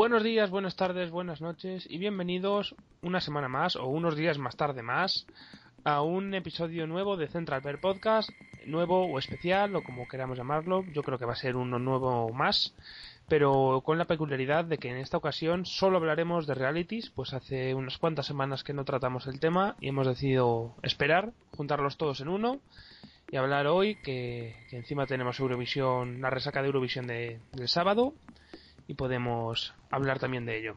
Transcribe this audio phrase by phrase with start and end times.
[0.00, 4.56] Buenos días, buenas tardes, buenas noches y bienvenidos una semana más o unos días más
[4.56, 5.26] tarde más
[5.84, 8.30] a un episodio nuevo de Central Bear Podcast,
[8.64, 12.30] nuevo o especial o como queramos llamarlo, yo creo que va a ser uno nuevo
[12.32, 12.74] más,
[13.28, 17.74] pero con la peculiaridad de que en esta ocasión solo hablaremos de realities, pues hace
[17.74, 22.28] unas cuantas semanas que no tratamos el tema y hemos decidido esperar, juntarlos todos en
[22.28, 22.58] uno
[23.30, 28.14] y hablar hoy que, encima tenemos Eurovisión, la resaca de Eurovisión de- del sábado
[28.90, 30.74] y podemos hablar también de ello.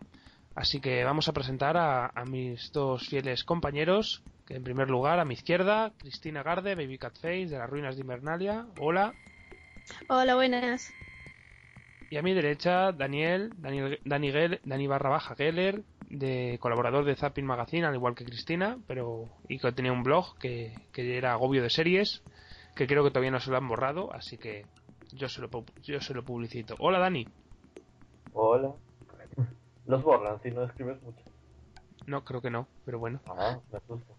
[0.53, 5.19] Así que vamos a presentar a, a mis dos fieles compañeros, que en primer lugar
[5.19, 8.67] a mi izquierda, Cristina Garde, Baby Cat Face de las ruinas de Invernalia.
[8.77, 9.15] Hola.
[10.07, 10.93] Hola, buenas.
[12.11, 17.15] Y a mi derecha, Daniel, Daniel Dani, Gel- Dani barra baja Geller, de colaborador de
[17.15, 21.31] Zapping Magazine, al igual que Cristina, pero y que tenía un blog que, que era
[21.31, 22.21] agobio de series,
[22.75, 24.67] que creo que todavía no se lo han borrado, así que
[25.13, 25.49] yo se lo,
[25.81, 26.75] yo se lo publicito.
[26.77, 27.27] Hola Dani.
[28.33, 28.73] Hola.
[29.85, 31.23] Los borran si no escribes mucho.
[32.05, 33.19] No, creo que no, pero bueno.
[33.27, 34.15] Ah, me asusto.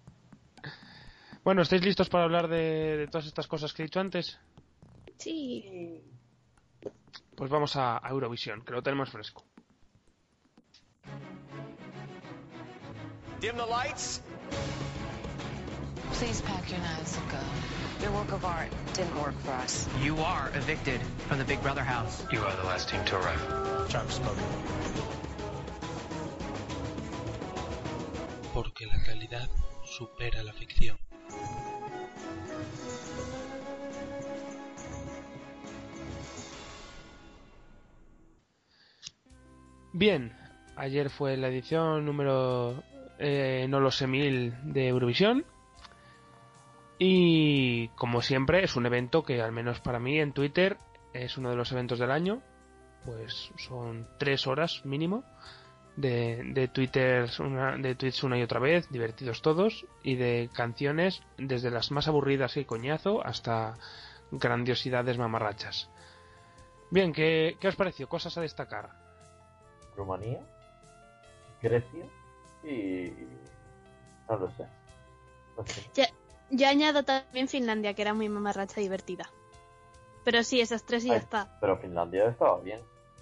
[1.42, 4.38] Bueno, ¿estáis listos para hablar de, de todas estas cosas que he dicho antes?
[5.18, 6.02] Sí.
[7.36, 9.44] Pues vamos a, a Eurovisión, que lo tenemos fresco.
[13.40, 14.22] Dim the lights.
[16.14, 17.38] Please pack your knives and go.
[18.02, 19.88] Your work of art didn't work for us.
[20.02, 22.24] You are evicted from the Big Brother house.
[22.32, 23.88] You are the last team to arrive.
[23.90, 24.44] Time smoking.
[28.54, 29.50] porque la realidad
[29.84, 30.96] supera la ficción.
[39.92, 40.32] Bien,
[40.76, 42.82] ayer fue la edición número
[43.18, 45.44] eh, no lo sé mil de Eurovisión.
[46.98, 50.78] Y como siempre es un evento que al menos para mí en Twitter
[51.12, 52.42] es uno de los eventos del año.
[53.04, 55.24] Pues son tres horas mínimo
[55.96, 61.22] de, de Twitter una, de tweets una y otra vez, divertidos todos, y de canciones
[61.36, 63.74] desde las más aburridas y coñazo hasta
[64.30, 65.90] grandiosidades mamarrachas.
[66.90, 68.08] Bien, ¿qué, qué os pareció?
[68.08, 68.90] Cosas a destacar.
[69.96, 70.40] Rumanía,
[71.60, 72.06] Grecia
[72.64, 73.12] y...
[74.28, 74.66] No lo sé.
[75.56, 75.90] No sé.
[75.94, 76.08] Ya-
[76.56, 79.28] Yo añado también Finlandia, que era muy mamarracha divertida.
[80.24, 81.58] Pero sí, esas tres y ya Ay, está.
[81.60, 82.80] Pero Finlandia estaba bien.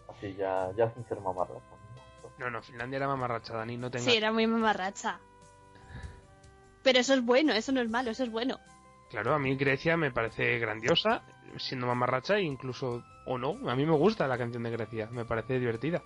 [0.09, 1.61] Así ya, ya sin ser mamarracha.
[2.39, 4.05] No, no, Finlandia era mamarracha, Dani, no tengas...
[4.05, 5.19] Sí, era muy mamarracha.
[6.83, 8.59] Pero eso es bueno, eso no es malo, eso es bueno.
[9.11, 11.23] Claro, a mí Grecia me parece grandiosa,
[11.59, 13.03] siendo mamarracha, e incluso...
[13.27, 16.03] O no, a mí me gusta la canción de Grecia, me parece divertida.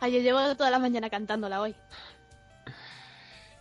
[0.00, 1.74] Ay, yo llevo toda la mañana cantándola hoy.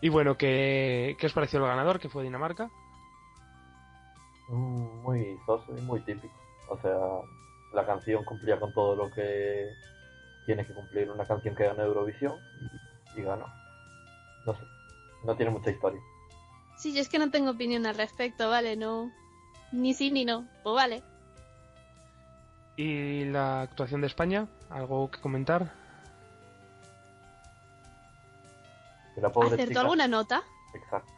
[0.03, 2.69] Y bueno, ¿qué, qué os pareció el ganador, que fue Dinamarca?
[4.49, 6.33] Mm, Muy soso y muy típico.
[6.67, 6.97] O sea,
[7.73, 9.65] la canción cumplía con todo lo que
[10.45, 12.33] tiene que cumplir una canción que gana Eurovisión
[13.15, 13.45] y ganó.
[14.45, 14.63] No sé,
[15.23, 16.01] no tiene mucha historia.
[16.75, 18.75] Sí, yo es que no tengo opinión al respecto, ¿vale?
[18.75, 19.09] No.
[19.71, 20.45] Ni sí ni no.
[20.63, 21.01] Pues vale.
[22.75, 24.49] ¿Y la actuación de España?
[24.69, 25.71] ¿Algo que comentar?
[29.15, 30.43] Que la pobre ¿Acertó chica- alguna nota?
[30.73, 31.11] Exacto.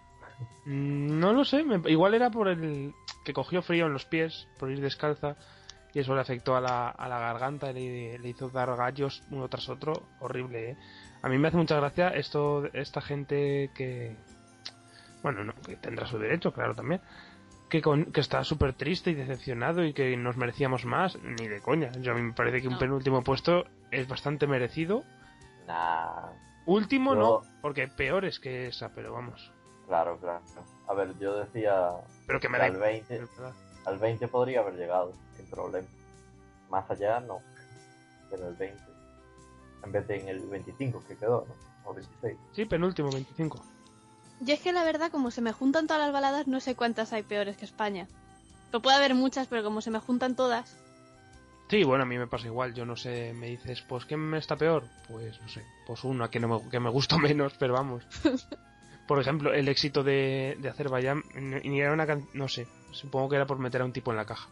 [0.65, 2.93] Mm, No lo sé, me- igual era por el
[3.23, 5.35] que cogió frío en los pies, por ir descalza,
[5.93, 9.47] y eso le afectó a la, a la garganta, le, le hizo dar gallos uno
[9.47, 10.77] tras otro, horrible, ¿eh?
[11.21, 14.15] A mí me hace mucha gracia esto, esta gente que,
[15.23, 17.01] bueno, no, que tendrá su derecho, claro, también,
[17.69, 21.61] que, con- que está súper triste y decepcionado y que nos merecíamos más, ni de
[21.61, 21.91] coña.
[22.01, 25.03] Yo a mí me parece que un penúltimo puesto es bastante merecido.
[25.65, 26.29] Nah,
[26.65, 29.51] Último Yo- no, porque peor es que esa, pero vamos.
[29.87, 30.41] claro, claro.
[30.87, 31.91] A ver, yo decía
[32.27, 33.53] Pero que me que da al 20, igual,
[33.85, 35.87] al 20 podría haber llegado, sin problema.
[36.69, 37.39] Más allá, no.
[38.29, 38.83] Pero el 20.
[39.83, 41.89] En vez de en el 25 que quedó, ¿no?
[41.89, 42.37] O 26.
[42.53, 43.59] Sí, penúltimo, 25.
[44.41, 47.13] Yo es que la verdad, como se me juntan todas las baladas, no sé cuántas
[47.13, 48.07] hay peores que España.
[48.71, 50.75] Pero puede haber muchas, pero como se me juntan todas.
[51.69, 52.73] Sí, bueno, a mí me pasa igual.
[52.75, 54.83] Yo no sé, me dices, pues ¿qué me está peor?
[55.07, 58.03] Pues no sé, pues una que, no me, que me gustó menos, pero vamos.
[59.07, 63.35] Por ejemplo, el éxito de, de Azerbaiyán, ni era una can- no sé, supongo que
[63.35, 64.49] era por meter a un tipo en la caja.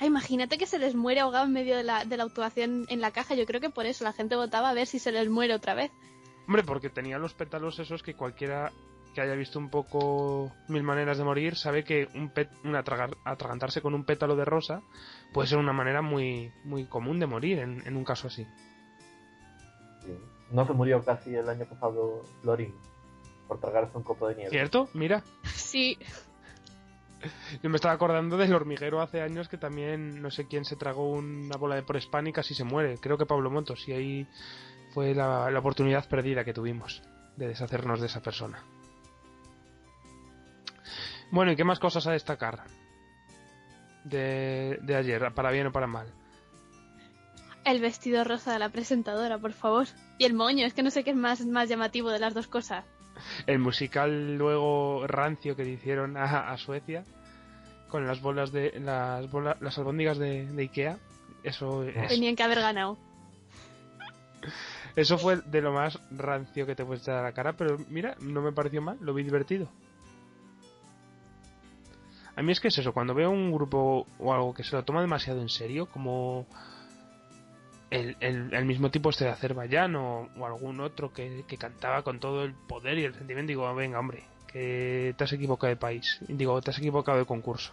[0.00, 3.00] Ah, imagínate que se les muere ahogado en medio de la, de la actuación en
[3.00, 3.34] la caja.
[3.34, 5.74] Yo creo que por eso la gente votaba a ver si se les muere otra
[5.74, 5.90] vez.
[6.46, 8.72] Hombre, porque tenía los pétalos esos que cualquiera
[9.18, 13.16] que haya visto un poco Mil Maneras de Morir sabe que un, pet, un atragar-
[13.24, 14.80] atragantarse con un pétalo de rosa
[15.32, 18.46] puede ser una manera muy, muy común de morir en, en un caso así.
[20.04, 20.12] Sí.
[20.52, 22.72] No se murió casi el año pasado Lorin
[23.48, 24.50] por tragarse un copo de nieve.
[24.50, 24.88] ¿Cierto?
[24.94, 25.98] Mira, Sí,
[27.62, 31.10] yo me estaba acordando del hormiguero hace años que también no sé quién se tragó
[31.10, 32.98] una bola de Prespán y casi se muere.
[32.98, 34.28] Creo que Pablo Motos y ahí
[34.94, 37.02] fue la, la oportunidad perdida que tuvimos
[37.36, 38.62] de deshacernos de esa persona.
[41.30, 42.64] Bueno, ¿y qué más cosas a destacar?
[44.04, 46.06] De, de ayer, para bien o para mal.
[47.64, 49.86] el vestido rosa de la presentadora, por favor.
[50.16, 52.46] Y el moño, es que no sé qué es más, más llamativo de las dos
[52.46, 52.84] cosas.
[53.46, 57.04] El musical luego rancio que le hicieron a, a Suecia
[57.88, 60.98] con las bolas de las bolas, las albóndigas de, de Ikea.
[61.42, 62.96] Eso es, Tenían que haber ganado.
[64.96, 68.16] eso fue de lo más rancio que te puedes echar a la cara, pero mira,
[68.20, 69.68] no me pareció mal, lo vi divertido.
[72.38, 74.84] A mí es que es eso, cuando veo un grupo o algo que se lo
[74.84, 76.46] toma demasiado en serio, como
[77.90, 82.02] el, el- el mismo tipo este de Azerbaiyán o, o algún otro que, que cantaba
[82.02, 85.76] con todo el poder y el sentimiento, digo, venga, hombre, que te has equivocado de
[85.76, 87.72] país, digo, te has equivocado de concurso.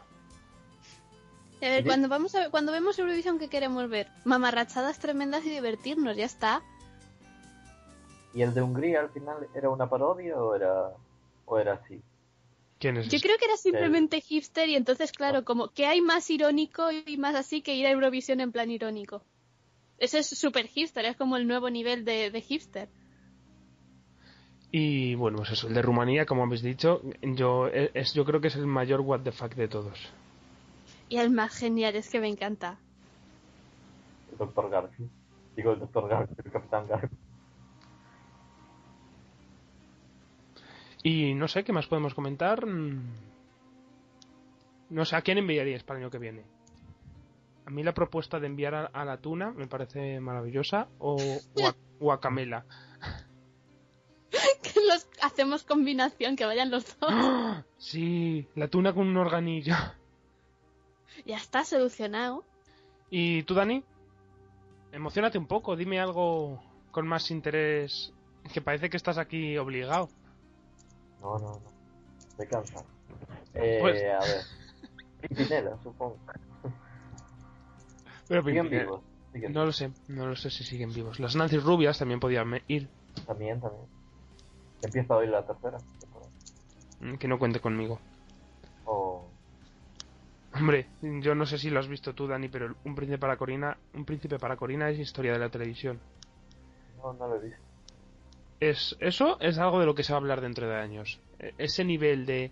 [1.62, 4.08] A ver, cuando, vamos a ver- cuando vemos Eurovisión, ¿qué queremos ver?
[4.24, 6.62] Mamarrachadas tremendas y divertirnos, ya está.
[8.34, 10.90] ¿Y el de Hungría al final era una parodia o era,
[11.46, 12.02] o era así?
[12.86, 13.26] ¿Quién es Yo ese?
[13.28, 17.34] creo que era simplemente hipster y entonces, claro, como que hay más irónico y más
[17.34, 19.24] así que ir a Eurovisión en plan irónico.
[19.98, 22.90] Eso es super hipster, es como el nuevo nivel de, de hipster.
[24.72, 28.50] Y bueno, pues eso, el de Rumanía, como habéis dicho, yo, es, yo creo que
[28.50, 29.98] es el mayor what the fuck de todos.
[31.10, 32.78] Y el más genial es que me encanta.
[34.32, 35.10] El doctor Garfield.
[35.56, 37.25] Digo el doctor Garfield, el capitán Garfield.
[41.06, 42.66] Y no sé, ¿qué más podemos comentar?
[42.66, 43.14] Mm.
[44.90, 46.44] No sé, ¿a quién enviaríais para el año que viene?
[47.68, 51.68] A mí la propuesta de enviar a, a la tuna me parece maravillosa, o, o,
[51.68, 52.66] a, o a Camela.
[54.64, 57.10] Que los hacemos combinación, que vayan los dos.
[57.14, 57.64] ¡Ah!
[57.78, 59.76] Sí, la tuna con un organillo.
[61.26, 62.44] Ya está solucionado.
[63.10, 63.84] ¿Y tú, Dani?
[64.92, 66.62] Emocionate un poco, dime algo
[66.92, 68.12] con más interés,
[68.54, 70.10] que parece que estás aquí obligado.
[71.26, 71.62] No, no, no.
[72.30, 72.86] Estoy cansado.
[73.56, 74.42] Eh, Pues- A ver.
[75.22, 76.18] Pimpinela, supongo.
[78.28, 79.02] Pero Siguen Pimpinela- vivos.
[79.34, 81.20] Siguen No lo sé, no lo sé si siguen vivos.
[81.20, 82.88] Las Nancy Rubias también podían ir.
[83.26, 83.86] También, también.
[84.84, 85.78] Empieza hoy la tercera.
[87.02, 88.00] mm, que no cuente conmigo.
[88.86, 89.26] O.
[90.54, 93.78] Hombre, yo no sé si lo has visto tú, Dani, pero un príncipe para Corina,
[93.94, 96.00] un príncipe para Corina es historia de la televisión.
[96.98, 97.65] No, no lo he visto.
[98.60, 101.20] Es, eso es algo de lo que se va a hablar dentro de años.
[101.40, 102.52] E- Ese nivel de,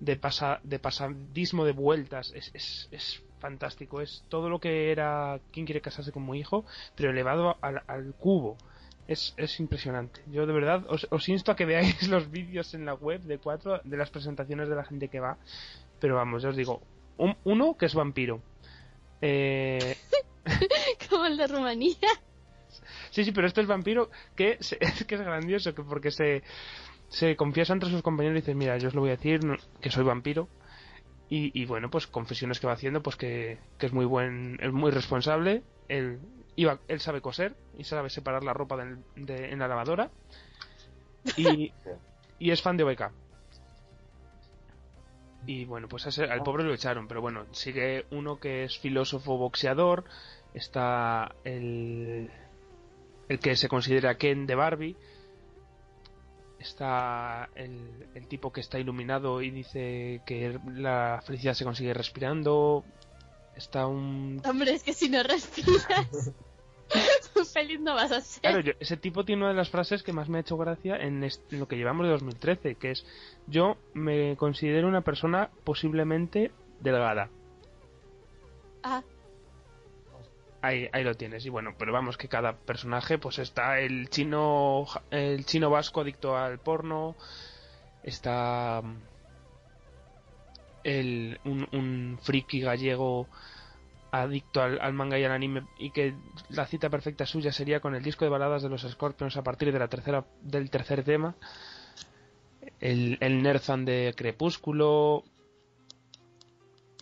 [0.00, 4.00] de, pasa, de pasadismo de vueltas es, es, es fantástico.
[4.00, 6.64] Es todo lo que era ¿Quién quiere casarse con mi hijo?
[6.94, 8.56] Pero elevado al, al cubo.
[9.06, 10.20] Es, es impresionante.
[10.30, 13.38] Yo de verdad os, os insto a que veáis los vídeos en la web de
[13.38, 15.38] cuatro de las presentaciones de la gente que va.
[15.98, 16.82] Pero vamos, ya os digo.
[17.16, 18.40] Un, uno que es vampiro.
[19.22, 19.96] Eh,
[21.10, 21.96] Como el de Rumanía.
[23.18, 26.44] Sí, sí, pero este es vampiro que se- es que es grandioso, que porque se,
[27.08, 29.40] se confiesa entre sus compañeros y dice, mira, yo os lo voy a decir,
[29.80, 30.48] que soy vampiro.
[31.28, 34.72] Y, y bueno, pues confesiones que va haciendo, pues que, que es muy buen, es
[34.72, 36.20] muy responsable, él,
[36.54, 38.76] iba, él sabe coser y sabe separar la ropa
[39.16, 40.12] de- en la lavadora.
[41.36, 41.72] Y,
[42.38, 43.10] y es fan de OBK.
[45.44, 49.36] Y bueno, pues ese- al pobre lo echaron, pero bueno, sigue uno que es filósofo
[49.38, 50.04] boxeador,
[50.54, 52.30] está el,
[53.28, 54.96] el que se considera Ken de Barbie.
[56.58, 62.84] está el, el tipo que está iluminado y dice que la felicidad se consigue respirando.
[63.56, 64.40] Está un...
[64.44, 66.32] Hombre, es que si no respiras,
[67.52, 68.40] feliz no vas a ser.
[68.40, 70.96] Claro, yo- ese tipo tiene una de las frases que más me ha hecho gracia
[70.96, 73.04] en, en lo que llevamos de 2013, que es
[73.46, 77.30] yo me considero una persona posiblemente delgada.
[78.84, 79.02] Ah,
[80.60, 81.46] Ahí, ahí lo tienes.
[81.46, 86.36] Y bueno, pero vamos que cada personaje, pues está el chino, el chino vasco adicto
[86.36, 87.14] al porno,
[88.02, 88.96] está mm,
[90.84, 93.28] el, un, friki gallego
[94.10, 96.14] adicto al, manga y al anime y que
[96.48, 99.70] la cita perfecta suya sería con el disco de baladas de los Scorpions a partir
[99.70, 101.34] de la tercera del tercer tema
[102.80, 103.42] el, el
[103.84, 105.24] de Crepúsculo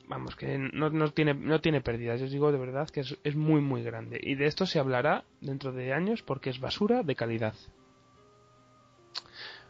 [0.09, 3.19] vamos que no, no tiene no tiene pérdidas yo os digo de verdad que es,
[3.25, 7.03] es muy muy grande y de esto se hablará dentro de años porque es basura
[7.03, 7.55] de calidad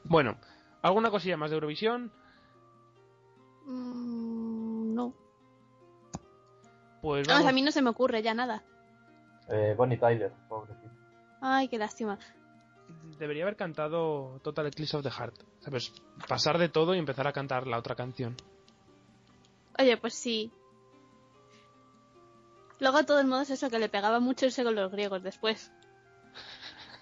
[0.05, 0.37] bueno
[0.83, 2.12] alguna cosilla más de Eurovisión
[3.66, 5.14] mm, no.
[7.02, 8.62] pues Vamos, vamos a mí no se me ocurre ya nada.
[9.49, 10.90] Eh, Bonnie Tyler, pobrecito.
[11.40, 12.19] Ay, qué lástima.
[13.19, 15.93] debería haber cantado Total Eclipse of the Heart sabes
[16.28, 18.37] pasar de todo y empezar a cantar la otra canción
[19.78, 20.50] Oye, pues sí.
[22.78, 25.73] Luego, de todos modos, eso que le pegaba mucho irse con los griegos después.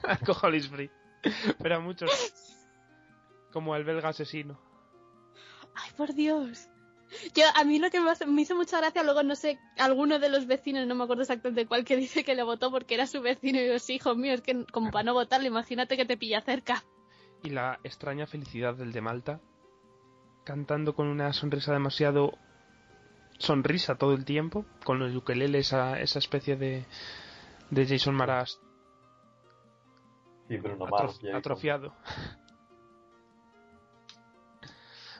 [0.27, 0.91] Cojo Free.
[1.61, 2.11] Pero a muchos.
[3.53, 4.61] Como el belga asesino.
[5.75, 6.69] Ay, por Dios.
[7.35, 10.19] Yo, a mí lo que me, hace- me hizo mucha gracia, luego no sé, alguno
[10.19, 13.07] de los vecinos, no me acuerdo exactamente cuál, que dice que le votó porque era
[13.07, 13.61] su vecino.
[13.61, 16.41] Y yo, sí, hijo mío, es que como para no votarle, imagínate que te pilla
[16.41, 16.85] cerca.
[17.43, 19.41] Y la extraña felicidad del de Malta.
[20.45, 22.39] Cantando con una sonrisa demasiado.
[23.39, 24.65] Sonrisa todo el tiempo.
[24.85, 26.85] Con el ukelele, esa, esa especie de.
[27.71, 28.61] De Jason Maras
[30.49, 31.15] Sí, Bruno Mars.
[31.21, 31.37] Jason.
[31.37, 31.95] atrofiado.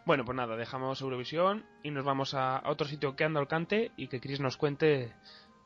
[0.07, 3.49] Bueno, pues nada, dejamos Eurovisión y nos vamos a, a otro sitio que anda al
[3.49, 5.15] cante y que Chris nos cuente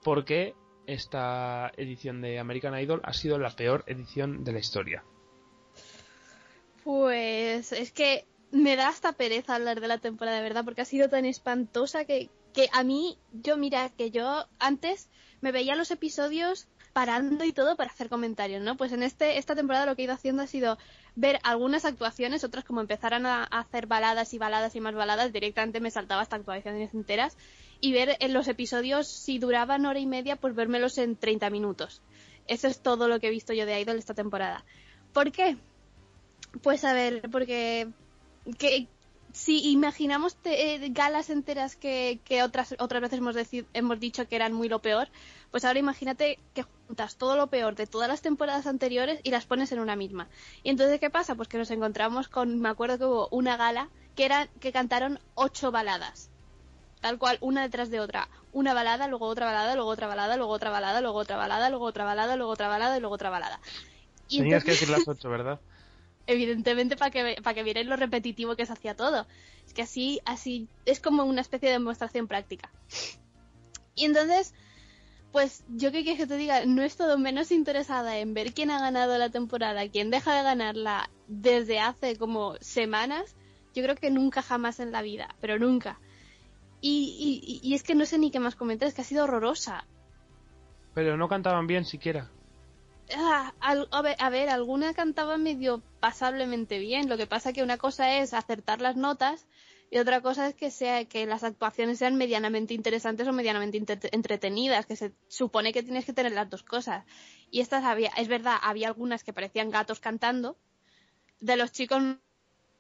[0.05, 0.55] por qué
[0.87, 5.03] esta edición de American Idol ha sido la peor edición de la historia.
[6.85, 10.87] Pues es que me da hasta pereza hablar de la temporada, de verdad, porque ha
[10.87, 15.09] sido tan espantosa que, que a mí, yo mira, que yo antes
[15.41, 18.77] me veía los episodios parando y todo para hacer comentarios, ¿no?
[18.77, 20.79] Pues en este esta temporada lo que he ido haciendo ha sido
[21.15, 25.33] ver algunas actuaciones, otras como empezaran a, a hacer baladas y baladas y más baladas,
[25.33, 27.37] directamente me saltaba hasta actuaciones enteras
[27.81, 32.03] y ver en los episodios si duraban hora y media, pues vérmelos en 30 minutos.
[32.49, 34.65] Eso es todo lo que he visto yo de Idol esta temporada.
[35.13, 35.57] ¿Por qué?
[36.63, 37.89] Pues a ver, porque
[38.59, 38.89] que
[39.33, 43.37] si imaginamos te- eh, galas enteras que, que otras otras veces hemos,
[43.73, 45.11] hemos dicho que eran muy lo peor,
[45.51, 49.47] pues ahora imagínate que juntas todo lo peor de todas las temporadas anteriores y las
[49.47, 50.31] pones en una misma.
[50.63, 53.93] Y entonces qué pasa, pues que nos encontramos con, me acuerdo que hubo una gala
[54.15, 56.33] que era que cantaron ocho baladas,
[57.01, 60.53] tal cual una detrás de otra, una balada, luego otra balada, luego otra balada, luego
[60.53, 63.61] otra balada, luego otra balada, luego otra balada, luego otra balada y luego otra balada.
[64.29, 65.61] Y Tenías que decir las ocho, ¿verdad?
[66.29, 69.27] evidentemente para que para que vierais lo repetitivo que se hacía todo.
[69.67, 72.71] Es que así así es como una especie de demostración práctica.
[73.97, 74.55] Y entonces
[75.33, 78.71] pues yo qué quieres que te diga no es todo menos interesada en ver quién
[78.71, 83.37] ha ganado la temporada quién deja de ganarla desde hace como semanas
[83.75, 85.99] yo creo que nunca jamás en la vida pero nunca.
[86.81, 89.25] Y, y, y es que no sé ni qué más comentar es que ha sido
[89.25, 89.85] horrorosa.
[90.95, 92.31] Pero no cantaban bien siquiera.
[93.15, 97.09] Ah, a, ver, alguna cantaba medio pasablemente bien.
[97.09, 99.47] Lo que pasa que una cosa es acertar las notas
[99.91, 103.79] y otra cosa es que sea que las actuaciones sean medianamente interesantes o medianamente
[104.13, 107.07] entretenidas, que se supone que tienes que tener las dos cosas.
[107.51, 110.59] Y estas había, es verdad, había algunas que parecían gatos cantando.
[111.41, 112.19] De los chicos no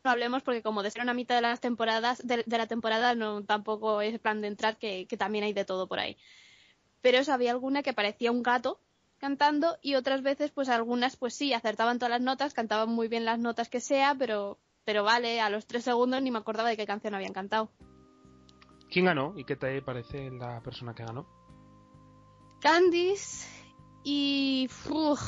[0.04, 4.02] hablemos porque como de ser una mitad de las temporadas de la temporada no tampoco
[4.02, 6.18] es plan de entrar que, que también hay de todo por ahí.
[7.00, 8.80] Pero eso había alguna que parecía un gato
[9.18, 13.24] cantando y otras veces pues algunas pues sí acertaban todas las notas cantaban muy bien
[13.24, 16.76] las notas que sea pero pero vale a los tres segundos ni me acordaba de
[16.76, 17.70] qué canción habían cantado
[18.90, 21.26] ¿Quién ganó y qué te parece la persona que ganó?
[22.60, 23.46] Candice
[24.02, 25.20] y uf,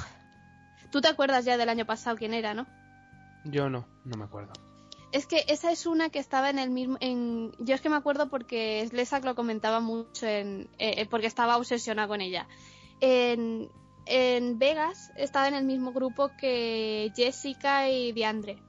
[0.90, 2.66] tú te acuerdas ya del año pasado quién era no
[3.44, 4.52] Yo no, no me acuerdo.
[5.12, 7.96] es que esa es una que estaba en el mismo en yo es que me
[7.96, 12.48] acuerdo porque Slesak lo comentaba mucho en eh, porque estaba obsesionada con ella
[13.00, 13.70] en
[14.06, 18.62] en Vegas estaba en el mismo grupo que Jessica y Diandre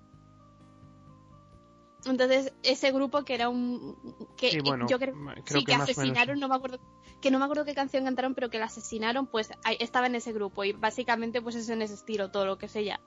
[2.06, 3.96] entonces ese grupo que era un
[4.36, 5.14] que Sí, bueno, yo creo,
[5.46, 6.80] creo sí que que asesinaron no me acuerdo
[7.22, 10.34] que no me acuerdo qué canción cantaron pero que la asesinaron pues estaba en ese
[10.34, 13.00] grupo y básicamente pues es en ese estilo todo lo que es ella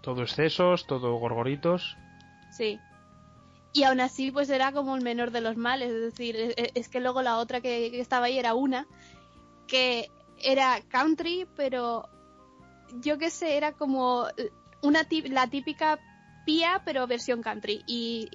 [0.00, 1.96] Todo excesos, todo gorgoritos.
[2.50, 2.78] Sí.
[3.74, 5.90] Y aún así, pues era como el menor de los males.
[5.90, 8.86] Es decir, e- e- es que luego la otra que, que estaba ahí era una
[9.66, 10.10] que
[10.42, 12.08] era country, pero
[13.00, 14.26] yo qué sé, era como
[14.82, 15.98] una tip- la típica
[16.46, 17.82] pía, pero versión country.
[17.86, 18.28] Y,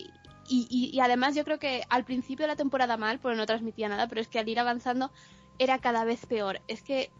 [0.47, 3.89] y, y- además yo creo que al principio de la temporada mal, porque no transmitía
[3.89, 5.11] nada, pero es que al ir avanzando
[5.59, 6.61] era cada vez peor.
[6.67, 7.11] Es que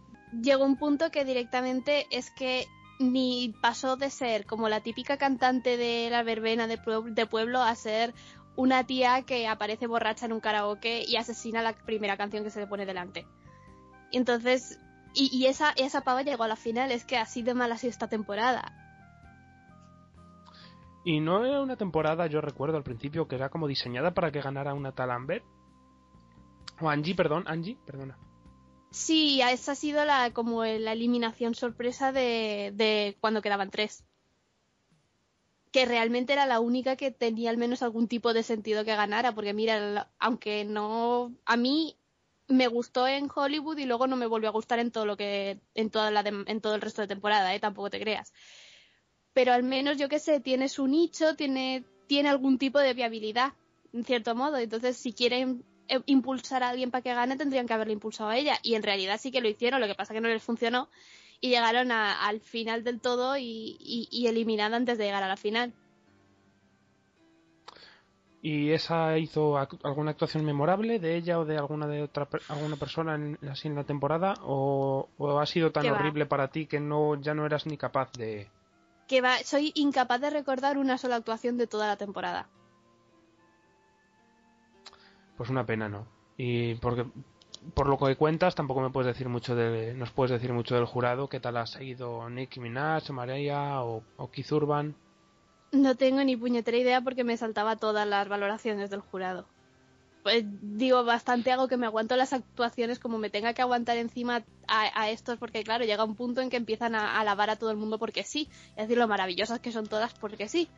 [0.41, 2.67] llegó un punto que directamente es que
[2.99, 6.79] ni pasó de ser como la típica cantante de la verbena de,
[7.11, 8.13] de pueblo a ser
[8.55, 12.59] una tía que aparece borracha en un karaoke y asesina la primera canción que se
[12.59, 13.25] le pone delante.
[14.13, 14.79] Y entonces,
[15.15, 17.77] y, y esa, esa pava llegó a la final, es que así de mal ha
[17.79, 18.71] sido esta temporada.
[21.03, 24.39] Y no era una temporada, yo recuerdo al principio, que era como diseñada para que
[24.39, 25.41] ganara una tal Amber.
[26.79, 28.19] O Angie, perdón, Angie, perdona.
[28.91, 34.05] Sí, esa ha sido la, como la eliminación sorpresa de, de cuando quedaban tres.
[35.71, 39.33] Que realmente era la única que tenía al menos algún tipo de sentido que ganara,
[39.33, 41.97] porque mira, aunque no, a mí
[42.47, 45.59] me gustó en Hollywood y luego no me volvió a gustar en todo lo que,
[45.75, 47.59] en toda la, dem- en todo el resto de temporada, ¿eh?
[47.59, 48.33] tampoco te creas.
[49.33, 53.53] Pero al menos yo que sé, tiene su nicho, tiene, tiene algún tipo de viabilidad,
[53.91, 54.57] en cierto modo.
[54.57, 58.37] Entonces, si quieren eh, impulsar a alguien para que gane, tendrían que haberle impulsado a
[58.37, 58.59] ella.
[58.61, 60.89] Y en realidad sí que lo hicieron, lo que pasa que no les funcionó.
[61.41, 65.27] Y llegaron a- al final del todo y, y, y eliminada antes de llegar a
[65.27, 65.73] la final.
[68.45, 72.75] ¿Y esa hizo alguna actuación memorable de ella o de alguna de otra per- alguna
[72.75, 74.33] persona en, así en la temporada?
[74.43, 75.93] ¿O, o ha sido tan va.
[75.93, 78.49] horrible para ti que no ya no eras ni capaz de...?
[79.07, 82.49] Que va, soy incapaz de recordar una sola actuación de toda la temporada.
[85.37, 86.05] Pues una pena, ¿no?
[86.35, 87.05] Y porque
[87.73, 90.83] por lo que cuentas tampoco me puedes decir mucho de nos puedes decir mucho del
[90.85, 94.95] jurado, qué tal ha seguido Nicki Minaj, Maria o, o Keith Urban.
[95.73, 99.45] No tengo ni puñetera idea porque me saltaba todas las valoraciones del jurado.
[100.23, 100.45] Pues
[100.77, 105.01] digo, bastante hago que me aguanto las actuaciones como me tenga que aguantar encima a,
[105.01, 107.71] a estos, porque claro, llega un punto en que empiezan a, a alabar a todo
[107.71, 108.47] el mundo porque sí.
[108.77, 110.69] Es decir, lo maravillosas que son todas porque sí.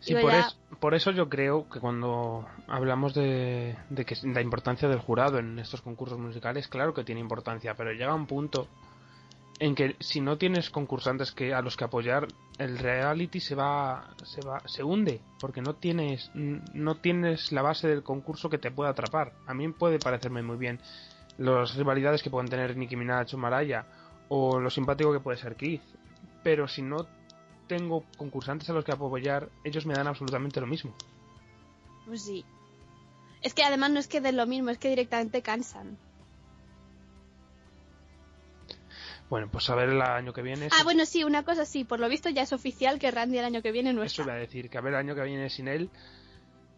[0.00, 4.40] Sí, por, ya- es- por eso yo creo que cuando hablamos de, de que la
[4.40, 8.66] importancia del jurado en estos concursos musicales, claro que tiene importancia, pero llega un punto
[9.62, 12.26] en que si no tienes concursantes que a los que apoyar,
[12.58, 17.86] el reality se va, se va, se hunde, porque no tienes, no tienes la base
[17.86, 19.34] del concurso que te pueda atrapar.
[19.46, 20.80] A mí puede parecerme muy bien
[21.38, 23.86] las rivalidades que pueden tener Nicki Minaj o Maraya,
[24.28, 25.82] o lo simpático que puede ser Keith,
[26.42, 27.06] pero si no
[27.68, 30.92] tengo concursantes a los que apoyar, ellos me dan absolutamente lo mismo.
[32.04, 32.44] Pues sí.
[33.42, 35.98] Es que además no es que den lo mismo, es que directamente cansan.
[39.32, 40.66] Bueno, pues a ver el año que viene.
[40.70, 43.38] Ah, si- bueno, sí, una cosa sí, por lo visto ya es oficial que Randy
[43.38, 44.24] el año que viene no Eso está.
[44.24, 45.88] iba a decir, que a ver el año que viene sin él,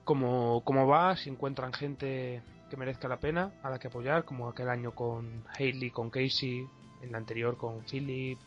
[0.05, 4.49] cómo, cómo va, si encuentran gente que merezca la pena a la que apoyar, como
[4.49, 6.64] aquel año con Hailey, con Casey,
[7.03, 8.38] el anterior con Philip.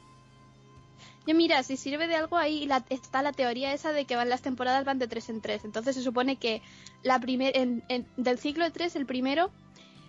[1.25, 4.29] Yo mira, si sirve de algo ahí la- está la teoría esa de que van
[4.29, 5.65] las temporadas van de tres en tres.
[5.65, 6.61] Entonces se supone que
[7.03, 9.51] la primer, en- en- del ciclo de tres, el primero,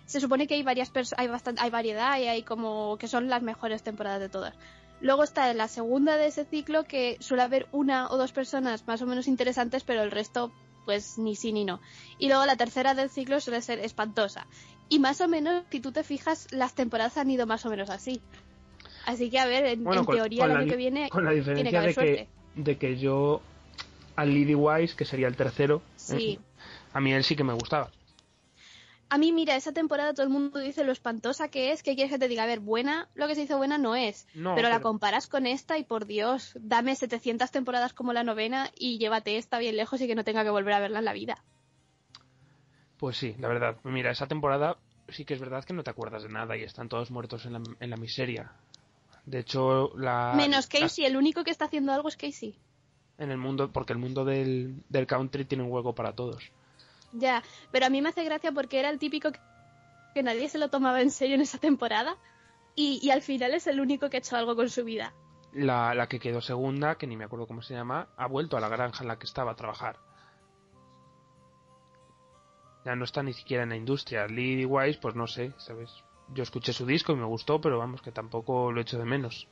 [0.09, 3.43] se supone que hay varias hay bastante, hay variedad y hay como que son las
[3.43, 4.55] mejores temporadas de todas.
[5.01, 9.03] Luego está la segunda de ese ciclo que suele haber una o dos personas más
[9.03, 10.51] o menos interesantes, pero el resto
[10.85, 11.79] pues ni sí ni no.
[12.17, 14.47] Y luego la tercera del ciclo suele ser espantosa.
[14.89, 17.91] Y más o menos, si tú te fijas, las temporadas han ido más o menos
[17.91, 18.19] así.
[19.05, 21.09] Así que a ver, en, Bueno, en con, teoría con el la, año que viene
[21.09, 22.27] con la tiene que diferencia haber de suerte.
[22.55, 23.41] que, de que yo
[24.15, 26.39] al Lady Wise, que sería el tercero, Sí.
[26.39, 26.39] eh,
[26.93, 27.91] a mí él sí que me gustaba.
[29.11, 32.11] A mí, mira, esa temporada todo el mundo dice lo espantosa que es, que quieres
[32.13, 34.27] que te diga, a ver, buena, lo que se hizo buena no es.
[34.35, 38.69] No, pero, la comparas con esta y por Dios, dame 700 temporadas como la novena
[38.77, 41.13] y llévate esta bien lejos y que no tenga que volver a verla en la
[41.13, 41.43] vida.
[42.97, 43.77] Pues sí, la verdad.
[43.83, 46.89] Mira, esa temporada sí que es verdad que no te acuerdas de nada y están
[46.89, 48.51] todos muertos en la, en la miseria.
[49.25, 50.33] De hecho, la...
[50.35, 52.55] Menos la- Casey, el único que está haciendo algo es Casey.
[53.17, 56.51] en el mundo, porque el mundo del, del country tiene un hueco para todos.
[57.11, 60.69] Ya, pero a mí me hace gracia porque era el típico que, nadie se lo
[60.69, 62.17] tomaba en serio en esa temporada
[62.75, 65.13] y, y al final es el único que ha hecho algo con su vida.
[65.53, 68.59] La, la que quedó segunda, que ni me acuerdo cómo se llama, ha vuelto a
[68.59, 69.97] la granja en la que estaba a trabajar.
[72.85, 74.27] Ya no está ni siquiera en la industria.
[74.27, 76.03] Lady Wise, pues no sé, ¿sabes?
[76.33, 79.47] Yo escuché su disco y me gustó, pero vamos, que tampoco lo echo de menos.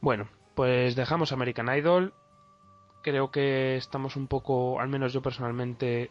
[0.00, 2.14] Bueno, pues dejamos American Idol.
[3.04, 6.10] Creo que estamos un poco, al menos yo personalmente,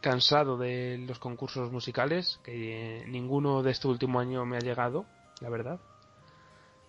[0.00, 5.06] cansado de los concursos musicales, que ninguno de este último año me ha llegado,
[5.40, 5.80] la verdad.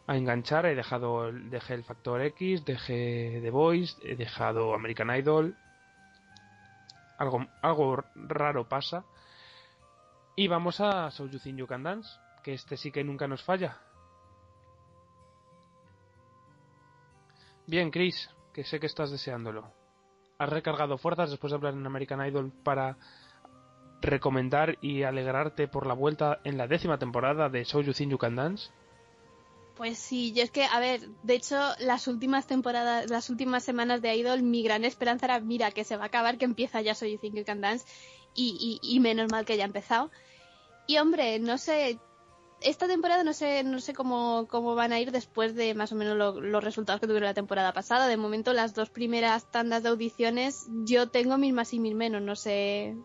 [0.08, 0.66] a enganchar.
[0.66, 5.56] He dejado, dejé el Factor X, dejé The Voice, he dejado American Idol.
[7.20, 9.06] Algo, algo raro pasa.
[10.36, 12.10] Y vamos a So You Think You Can Dance,
[12.42, 13.78] que este sí que nunca nos falla.
[17.68, 19.72] Bien, Chris, que sé que estás deseándolo.
[20.38, 22.98] ¿Has recargado fuerzas después de hablar en American Idol para
[24.02, 28.18] recomendar y alegrarte por la vuelta en la décima temporada de So You Think You
[28.18, 28.70] Can Dance?
[29.76, 34.02] Pues sí, yo es que, a ver, de hecho, las últimas temporadas, las últimas semanas
[34.02, 36.94] de Idol, mi gran esperanza era, mira, que se va a acabar, que empieza ya
[36.94, 37.86] So You Think You Can Dance,
[38.36, 40.12] y, y, menos mal que ya ha empezado.
[40.88, 42.00] Y hombre, no sé,
[42.64, 45.96] esta temporada no sé, no sé cómo, cómo van a ir después de más o
[45.96, 48.08] menos lo- los resultados que tuvieron la temporada pasada.
[48.08, 52.22] De momento, las dos primeras tandas de audiciones, yo tengo mis más y mis menos,
[52.22, 52.96] no sé.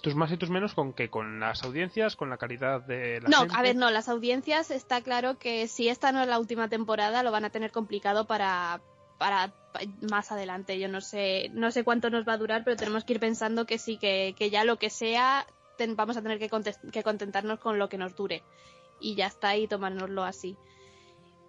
[0.00, 1.10] ¿Tus más y tus menos con qué?
[1.10, 2.14] ¿Con las audiencias?
[2.14, 3.54] ¿Con la calidad de la No, gente?
[3.56, 7.22] a ver, no, las audiencias está claro que si esta no es la última temporada
[7.22, 8.80] lo van a tener complicado para,
[9.18, 10.78] para pa- más adelante.
[10.78, 13.66] Yo no sé, no sé cuánto nos va a durar, pero tenemos que ir pensando
[13.66, 15.46] que sí, que, que ya lo que sea,
[15.78, 16.50] ten- vamos a tener que,
[17.02, 18.42] contentarnos con lo que nos dure.
[19.00, 20.56] Y ya está, y tomárnoslo así.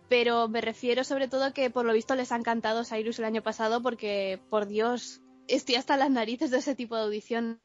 [0.08, 3.42] Pero me refiero sobre todo que por lo visto les ha encantado Cyrus el año
[3.44, 7.60] pasado porque, por Dios, estoy hasta las narices de ese tipo de audición.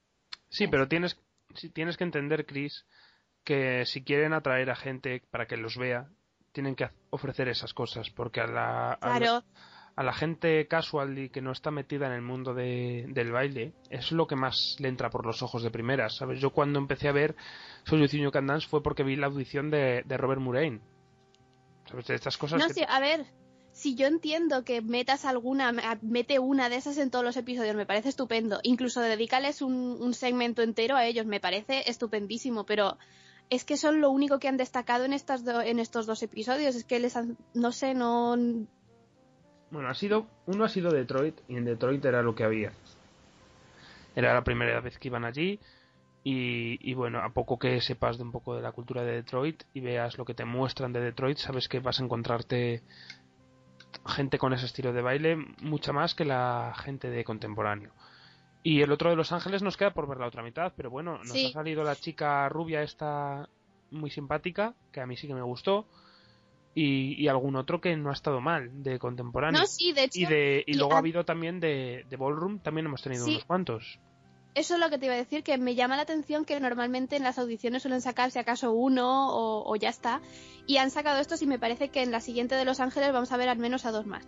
[0.48, 1.18] Sí, pero tienes,
[1.55, 2.87] sí, tienes que entender, Chris,
[3.44, 6.11] que si quieren atraer a gente para que los vea,
[6.53, 9.44] tienen que ofrecer esas cosas, porque a la, a la- Claro,
[9.96, 13.72] a la gente casual y que no está metida en el mundo de- del baile,
[13.90, 16.40] es lo que más le entra por los ojos de primeras, ¿sabes?
[16.40, 17.37] Yo cuando empecé a ver
[17.85, 20.80] Soy Can Dance fue porque vi la audición de, de Robert Murain.
[21.88, 22.07] ¿Sabes?
[22.07, 23.26] De estas cosas No, que- sí, a ver,
[23.72, 27.76] si yo entiendo que metas alguna, me- mete una de esas en todos los episodios,
[27.76, 28.59] me parece estupendo.
[28.62, 32.96] Incluso dedícales un, un segmento entero a ellos, me parece estupendísimo, pero
[33.50, 36.74] es que son lo único que han destacado en, estas do- en estos dos episodios.
[36.74, 38.37] Es que les han, no sé, no...
[39.70, 42.72] Bueno, ha sido, uno ha sido Detroit y en Detroit era lo que había.
[44.14, 45.59] Era la primera vez que iban allí
[46.22, 49.64] y, y bueno, a poco que sepas de un poco de la cultura de Detroit
[49.74, 52.83] y veas lo que te muestran de Detroit, sabes que vas a encontrarte
[54.07, 57.90] gente con ese estilo de baile mucha más que la gente de contemporáneo.
[58.62, 61.18] Y el otro de Los Ángeles nos queda por ver la otra mitad, pero bueno,
[61.18, 61.46] nos Sí.
[61.48, 63.48] ha salido la chica rubia esta
[63.90, 65.87] muy simpática, que a mí sí que me gustó,
[66.74, 69.60] y, y algún otro que no ha estado mal de contemporáneo.
[69.60, 70.20] No, sí, de hecho...
[70.20, 73.32] Y, de, y y luego ha habido también de, de Ballroom, también hemos tenido Sí.
[73.32, 74.00] unos cuantos.
[74.54, 77.16] Eso es lo que te iba a decir, que me llama la atención que normalmente
[77.16, 80.20] en las audiciones suelen sacar si acaso uno o, o ya está.
[80.68, 83.32] Y han sacado estos y me parece que en la siguiente de Los Ángeles vamos
[83.32, 84.26] a ver al menos a dos más.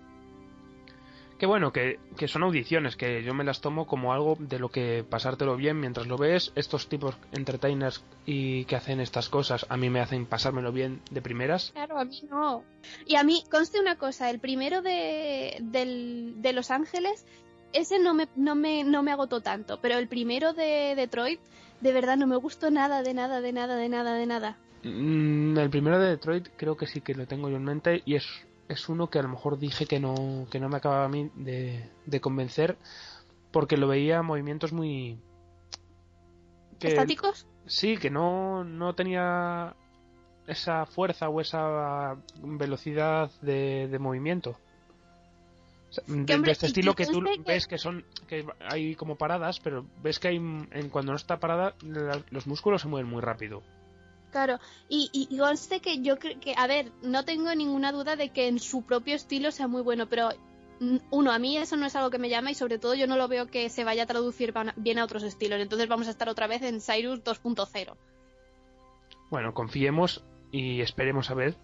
[1.39, 4.71] Que bueno, que, que son audiciones, que yo me las tomo como algo de lo
[4.71, 6.51] que pasártelo bien mientras lo ves.
[6.57, 11.21] Estos tipos entertainers y que hacen estas cosas a mí me hacen pasármelo bien de
[11.21, 11.73] primeras.
[11.73, 12.63] Claro, a mí no.
[13.07, 17.27] Y a mí, conste una cosa, el primero de, del- de Los Ángeles,
[17.75, 21.41] ese no me, no, me, no me agotó tanto, pero el primero de Detroit,
[21.83, 24.57] de verdad no me gustó nada, de nada, de nada, de nada, de nada.
[24.85, 28.15] Mm, el primero de Detroit creo que sí que lo tengo yo en mente y
[28.15, 28.25] es,
[28.69, 31.31] es uno que a lo mejor dije que no, que no me acababa a mí
[31.35, 32.77] de, de convencer
[33.53, 35.19] porque lo veía movimientos muy...
[36.79, 37.47] que- ¿Estáticos?
[37.67, 39.75] Sí, que no, no tenía
[40.47, 44.57] esa fuerza o esa velocidad de, de movimiento.
[46.07, 49.61] De, hombre, de este estilo que tú que- ves que son que hay como paradas,
[49.61, 53.23] pero ves que hay en, cuando no está parada la- los músculos se mueven muy
[53.23, 53.63] rápido.
[54.37, 58.29] Claro, y, y, conste que yo creo que, a ver, no tengo ninguna duda de
[58.29, 60.29] que en su propio estilo sea muy bueno, pero
[61.11, 63.17] uno, a mí eso no es algo que me llama y sobre todo yo no
[63.17, 66.29] lo veo que se vaya a traducir bien a otros estilos, entonces vamos a estar
[66.29, 67.97] otra vez en Cyrus 2.0.
[69.31, 70.23] Bueno, confiemos
[70.53, 71.55] y esperemos a ver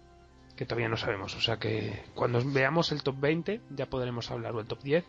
[0.55, 1.35] que todavía no sabemos.
[1.35, 5.05] O sea que cuando veamos el top 20 ya podremos hablar, o el top 10,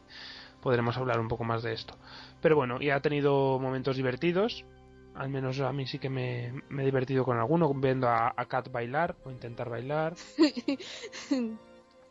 [0.61, 1.97] podremos hablar un poco más de esto.
[2.43, 4.67] Pero bueno, ya ha tenido momentos divertidos.
[5.15, 8.47] Al menos a mí sí que me, me he divertido con alguno, viendo a, a
[8.47, 10.15] Kat bailar o intentar bailar.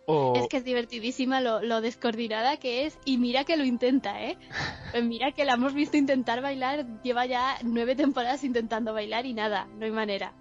[0.06, 4.22] O, Es que es divertidísima lo, lo descoordinada que es y mira que lo intenta,
[4.22, 4.38] ¿eh?
[4.92, 9.34] Pues mira que la hemos visto intentar bailar, lleva ya nueve temporadas intentando bailar y
[9.34, 10.34] nada, no hay manera.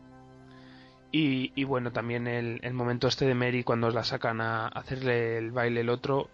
[1.12, 5.38] y, y bueno, también el, el momento este de Mary cuando la sacan a hacerle
[5.38, 6.30] el baile el otro.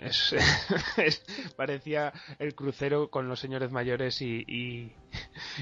[0.00, 0.32] Es,
[0.96, 1.22] es-
[1.56, 4.92] parecía el crucero con los señores mayores y, y,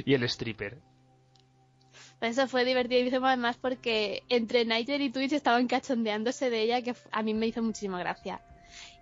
[0.04, 0.78] y el stripper.
[2.20, 7.22] Eso fue divertidísimo además porque entre Nigel y Twitch estaban cachondeándose de ella que a
[7.22, 8.40] mí me hizo muchísima gracia.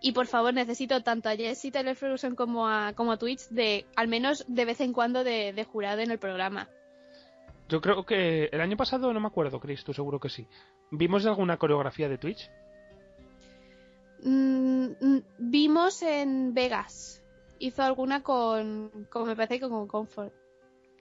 [0.00, 3.86] Y por favor necesito tanto a Jessie Taylor Ferguson como a, como a Twitch de
[3.96, 6.68] al menos de vez en cuando de, de jurado en el programa.
[7.68, 10.46] Yo creo que el año pasado, no me acuerdo, Chris, tú seguro que sí.
[10.90, 12.50] ¿Vimos alguna coreografía de Twitch?
[14.22, 17.22] Mm, mm, vimos en Vegas.
[17.58, 20.32] Hizo alguna con, con me parece que con Comfort.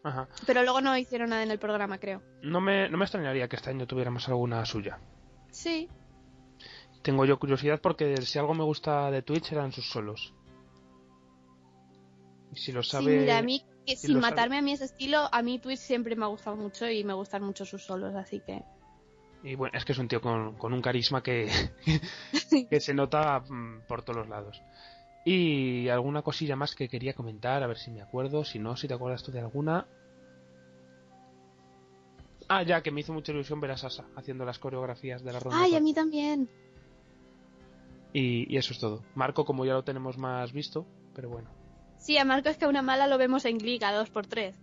[0.04, 0.28] Ajá.
[0.48, 2.22] Pero luego no hicieron nada en el programa, creo.
[2.42, 5.00] No me, no me extrañaría que este año tuviéramos alguna suya.
[5.52, 5.88] Sí.
[7.04, 10.34] Tengo yo curiosidad porque si algo me gusta de Twitch eran sus solos.
[12.52, 13.06] Y si lo sabe...
[13.06, 15.58] Sí, mira, a mí, que si sin sabe- matarme a mí ese estilo, a mí
[15.60, 18.64] Twitch siempre me ha gustado mucho y me gustan mucho sus solos, así que...
[19.44, 21.50] Y bueno, es que es un tío con, con un carisma que,
[22.70, 24.62] que se nota mm, por todos los lados.
[25.26, 28.44] Y alguna cosilla más que quería comentar, a ver si me acuerdo.
[28.44, 29.88] Si no, si te acuerdas tú de alguna.
[32.50, 35.40] Ah, ya, que me hizo mucha ilusión ver a Sasa haciendo las coreografías de la
[35.40, 35.60] ronda.
[35.62, 36.50] Ay, a mí también.
[38.14, 39.04] y, y eso es todo.
[39.16, 41.50] Marco, como ya lo tenemos más visto, pero bueno.
[41.98, 44.54] Sí, a Marco es que una mala lo vemos en Glee a 2x3.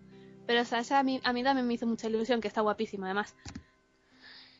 [0.46, 3.36] Pero Sasha a mí, a mí también me hizo mucha ilusión, que está guapísima además.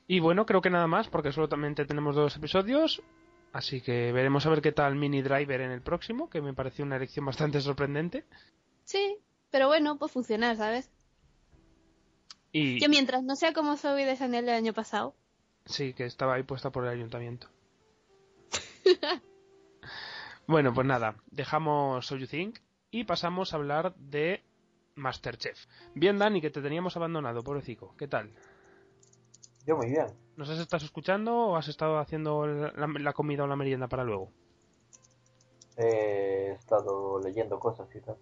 [0.08, 3.02] Y bueno, creo que nada más, porque solamente tenemos dos episodios.
[3.52, 6.84] Así que veremos a ver qué tal Mini Driver en el próximo, que me pareció
[6.84, 8.24] una elección bastante sorprendente.
[8.84, 9.18] Sí,
[9.50, 10.90] pero bueno, puede funcionar, ¿sabes?
[12.52, 15.14] Y Yo mientras no sea como Zoe de Chanel del año pasado.
[15.66, 17.48] sí, que estaba ahí puesta por el ayuntamiento.
[20.46, 22.58] bueno, pues nada, dejamos So You Think
[22.90, 24.42] y pasamos a hablar de
[24.94, 25.66] Masterchef.
[25.94, 27.94] Bien, Dani, que te teníamos abandonado, pobrecito.
[27.98, 28.30] ¿Qué tal?
[29.68, 30.06] Yo muy bien.
[30.38, 34.02] ¿Nos has estado escuchando o has estado haciendo la, la comida o la merienda para
[34.02, 34.32] luego?
[35.76, 38.16] He estado leyendo cosas y tal.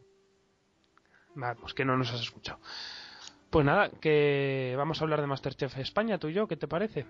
[1.36, 2.58] Vale, pues que no nos has escuchado.
[3.48, 7.06] Pues nada, que vamos a hablar de Masterchef España, tú y yo, ¿qué te parece?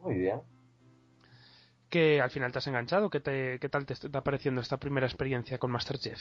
[0.00, 0.42] Muy bien.
[1.88, 5.06] Que al final te has enganchado, ¿qué, te, qué tal te está pareciendo esta primera
[5.06, 6.18] experiencia con Masterchef?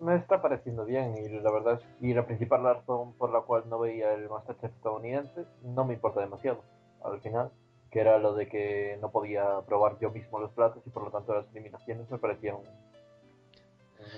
[0.00, 3.64] Me está pareciendo bien y la verdad es y la principal razón por la cual
[3.68, 6.62] no veía el Masterchef estadounidense no me importa demasiado
[7.04, 7.50] al final,
[7.90, 11.10] que era lo de que no podía probar yo mismo los platos y por lo
[11.10, 12.56] tanto las eliminaciones me parecían,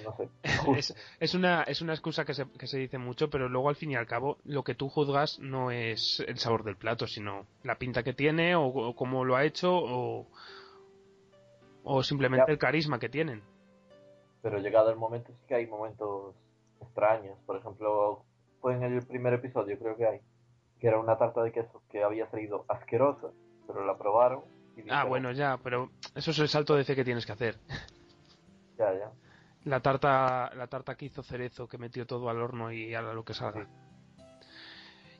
[0.04, 0.28] no sé,
[1.20, 3.90] Es, una, es una excusa que se, que se dice mucho, pero luego al fin
[3.90, 7.76] y al cabo lo que tú juzgas no es el sabor del plato, sino la
[7.76, 10.26] pinta que tiene o, o cómo lo ha hecho o,
[11.84, 12.52] o simplemente Ya.
[12.52, 13.42] el carisma que tienen.
[14.42, 16.34] Pero llegado el momento sí que hay momentos
[16.80, 17.38] extraños.
[17.46, 18.24] Por ejemplo,
[18.60, 20.20] fue en el primer episodio creo que hay,
[20.80, 23.28] que era una tarta de queso que había salido asquerosa,
[23.66, 24.42] pero la probaron
[24.76, 27.58] y Ah, bueno, ya, pero eso es el salto de fe que tienes que hacer.
[28.78, 29.10] ya, ya.
[29.64, 33.24] La tarta, la tarta que hizo Cerezo, que metió todo al horno y a lo
[33.24, 33.68] que salga.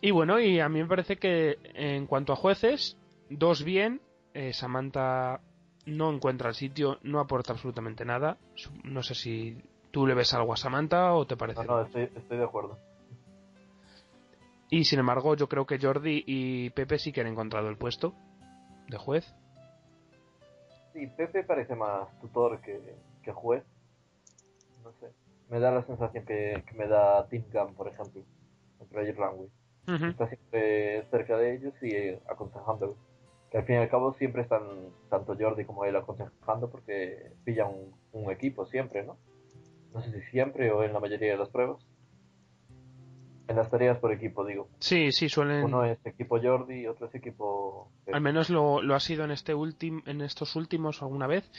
[0.01, 2.99] Y bueno, y a mí me parece que en cuanto a jueces,
[3.31, 4.01] dos bien,
[4.35, 5.41] eh, Samantha
[5.87, 8.39] no encuentra el sitio, no aporta absolutamente nada.
[8.85, 11.65] No sé si tú le ves algo a Samantha o te parece.
[11.65, 12.79] No, no, estoy, estoy de acuerdo.
[14.71, 18.15] Y sin embargo, yo creo que Jordi y Pepe sí que han encontrado el puesto
[18.89, 19.35] de juez.
[20.95, 23.65] Sí, Pepe parece más tutor que, que juez.
[24.83, 25.13] No sé.
[25.51, 28.23] Me da la sensación que, que me da Tim Gunn, por ejemplo,
[28.81, 29.51] en Project Runway.
[30.11, 32.97] Está siempre cerca de ellos y aconsejándolos.
[33.53, 34.63] Que al fin y al cabo siempre están
[35.11, 39.19] tanto Jordi como él aconsejando porque pillan un, un equipo siempre, ¿no?
[39.93, 41.87] No sé si siempre o en la mayoría de las pruebas.
[43.49, 44.71] En las tareas por equipo, digo.
[44.79, 45.65] Sí, sí, suelen.
[45.65, 47.91] Uno es equipo Jordi y otro es equipo...
[48.11, 51.51] Al menos lo, lo ha sido en este último, en estos últimos alguna vez.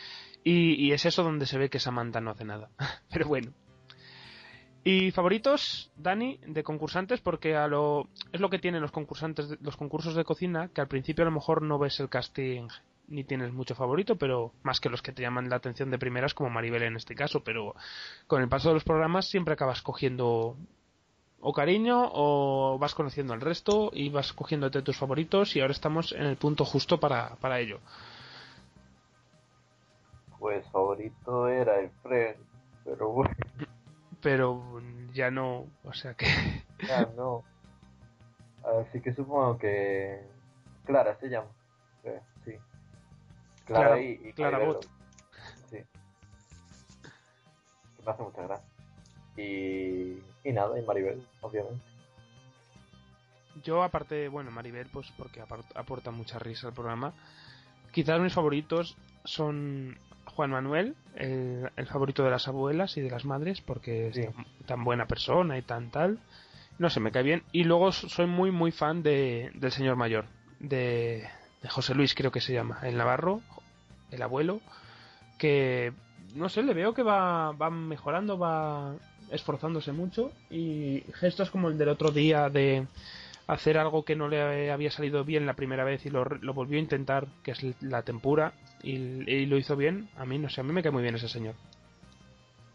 [0.44, 2.72] Y, y es eso donde se ve que Samantha no hace nada.
[3.14, 3.52] Pero bueno.
[4.86, 9.78] Y favoritos, Dani, de concursantes, porque a lo, es lo que tienen los concursantes, los
[9.78, 12.68] concursos de cocina, que al principio a lo mejor no ves el casting
[13.08, 16.34] ni tienes mucho favorito, pero más que los que te llaman la atención de primeras,
[16.34, 17.76] como Maribel en este caso, pero
[18.28, 20.58] con el paso de los programas siempre acabas cogiendo
[21.40, 26.14] o cariño o vas conociendo al resto y vas cogiéndote tus favoritos y ahora estamos
[26.14, 27.80] en el punto justo para, para ello.
[30.40, 32.36] Pues favorito era el Fred,
[32.86, 33.36] pero bueno,
[34.24, 34.82] Pero
[35.14, 36.26] ya no, o sea que...
[36.88, 37.44] ya no.
[38.82, 40.22] Así que supongo que
[40.86, 41.50] Clara se llama.
[42.46, 42.54] Sí.
[43.66, 44.60] Clara, Clara- y, y Clara.
[44.60, 44.88] Bot.
[45.70, 45.78] Sí.
[48.06, 48.66] Me hace mucha gracia.
[49.38, 51.82] Y, y nada, y Maribel, obviamente.
[53.64, 55.42] Yo aparte, bueno, Maribel, pues porque
[55.76, 57.14] aporta mucha risa al programa.
[57.92, 59.98] Quizás mis favoritos son
[60.36, 64.46] Juan Manuel, el, el favorito de las abuelas y de las madres, porque es tan,
[64.66, 66.20] tan buena persona y tan tal.
[66.80, 67.44] No sé, me cae bien.
[67.52, 70.26] Y luego soy muy, muy fan de, del señor mayor,
[70.60, 71.28] de,
[71.62, 73.42] de José Luis, creo que se llama, el Navarro,
[74.12, 74.62] el abuelo,
[75.38, 75.94] que
[76.36, 78.96] no sé, le veo que va, va mejorando, va
[79.32, 82.88] esforzándose mucho y gestos como el del otro día de
[83.48, 86.78] hacer algo que no le había salido bien la primera vez y lo, lo volvió
[86.78, 88.94] a intentar, que es la tempura, y,
[89.30, 91.28] y lo hizo bien, a mí no sé, a mí me cae muy bien ese
[91.30, 91.56] señor.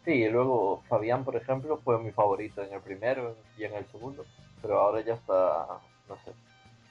[0.05, 3.85] Sí, y luego Fabián, por ejemplo, fue mi favorito en el primero y en el
[3.87, 4.25] segundo,
[4.61, 5.67] pero ahora ya está,
[6.07, 6.31] no sé,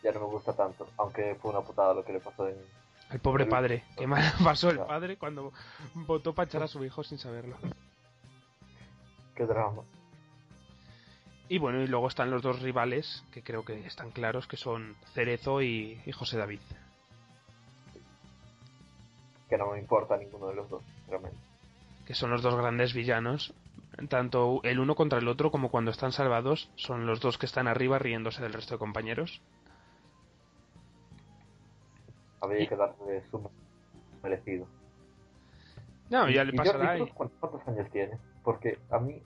[0.03, 2.57] ya no me gusta tanto, aunque fue una putada lo que le pasó en...
[3.11, 5.53] Al pobre El- padre, que mal pasó el padre cuando
[5.95, 7.57] votó para echar a su hijo sin saberlo.
[9.35, 9.83] Qué drama.
[11.49, 14.97] Y bueno, y luego están los dos rivales, que creo que están claros, que son
[15.15, 16.61] Cerezo y, y José David.
[19.49, 21.39] Que no me importa ninguno de los dos, realmente.
[22.07, 23.55] que son los dos grandes villanos.
[24.09, 27.67] Tanto el uno contra el otro como cuando están salvados son los dos que están
[27.67, 29.41] arriba riéndose del resto de compañeros.
[32.41, 33.51] Habría Y- que darle su
[34.23, 34.67] merecido.
[36.11, 36.99] No, ya le ¿Y pasará.
[37.15, 38.17] Cuántos años tiene?
[38.45, 39.21] Porque a mí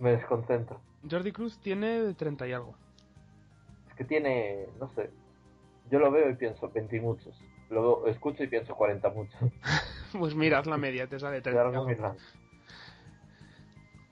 [0.00, 0.76] me desconcentra.
[1.08, 2.74] Jordi Cruz tiene 30 y algo.
[3.90, 5.10] Es que tiene, no sé,
[5.90, 7.34] yo lo veo y pienso 20 y muchos.
[7.70, 9.40] Luego escucho y pienso 40 muchos.
[10.12, 11.84] Pues mira, haz la media, te sale 30 y Algo algo.
[11.84, 12.16] muy raro.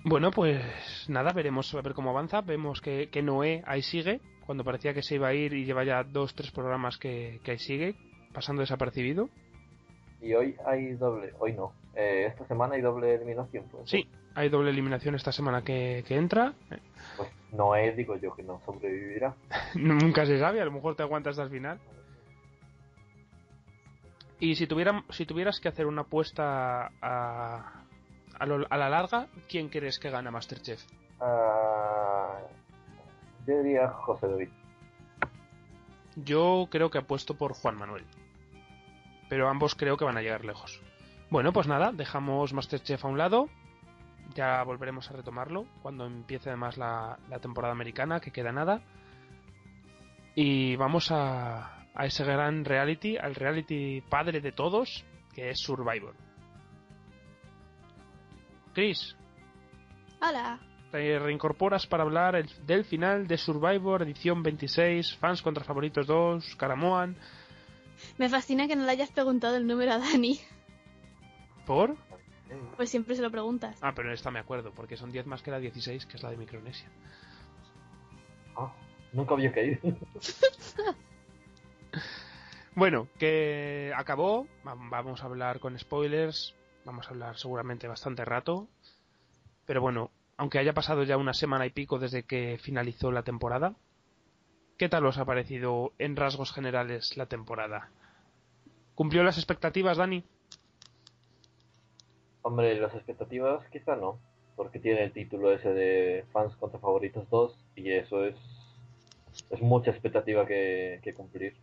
[0.05, 0.63] Bueno, pues
[1.09, 2.41] nada, veremos a ver cómo avanza.
[2.41, 5.83] Vemos que, que Noé ahí sigue, cuando parecía que se iba a ir y lleva
[5.85, 7.97] ya dos, tres programas que, que ahí sigue,
[8.33, 9.29] pasando desapercibido.
[10.21, 11.73] Y hoy hay doble, hoy no.
[11.95, 13.65] Eh, esta semana hay doble eliminación.
[13.71, 16.53] Pues, Sí, hay doble eliminación esta semana que, que entra.
[17.17, 19.35] Pues no es, digo yo, que no sobrevivirá.
[19.75, 21.79] Nunca se sabe, a lo mejor te aguantas hasta el final.
[24.41, 27.83] Y si, tuviera, si tuvieras que hacer una apuesta a,
[28.39, 30.81] a, lo- a la larga, ¿quién crees que gana Masterchef?
[31.21, 32.39] Ah,
[33.47, 34.49] yo diría José David.
[36.15, 38.05] Yo creo que apuesto por Juan Manuel.
[39.29, 40.81] Pero ambos creo que van a llegar lejos.
[41.31, 43.49] Bueno, pues nada, dejamos Masterchef a un lado.
[44.35, 48.83] Ya volveremos a retomarlo cuando empiece además la, la temporada americana, que queda nada.
[50.35, 56.15] Y vamos a, a ese gran reality, al reality padre de todos, que es Survivor.
[58.75, 59.17] Chris,
[60.21, 60.61] Hola.
[60.93, 66.55] te reincorporas para hablar el- del final de Survivor edición 26, fans contra favoritos 2,
[66.57, 67.17] Caramoan.
[68.19, 70.39] Me fascina que no le hayas preguntado el número a Dani.
[71.67, 71.97] ¿Por?
[72.77, 73.77] Pues siempre se lo preguntas.
[73.81, 76.31] Ah, pero esta me acuerdo, porque son 10 más que la 16, que es la
[76.31, 76.89] de Micronesia.
[78.57, 78.73] Ah,
[79.13, 79.79] nunca había caído.
[82.75, 84.47] Bueno, que acabó.
[84.67, 86.55] Va- Vamos a hablar con spoilers.
[86.85, 88.69] Vamos a hablar seguramente bastante rato.
[89.67, 93.75] Pero bueno, aunque haya pasado ya una semana y pico desde que finalizó la temporada,
[94.77, 97.91] ¿qué tal os ha parecido en rasgos generales la temporada?
[98.95, 100.25] ¿Cumplió las expectativas, Dani?
[102.49, 104.19] Hombre, las expectativas quizá no,
[104.57, 108.37] porque tiene el título ese de fans contra favoritos 2 y eso es,
[109.51, 111.55] es mucha expectativa que, que cumplir,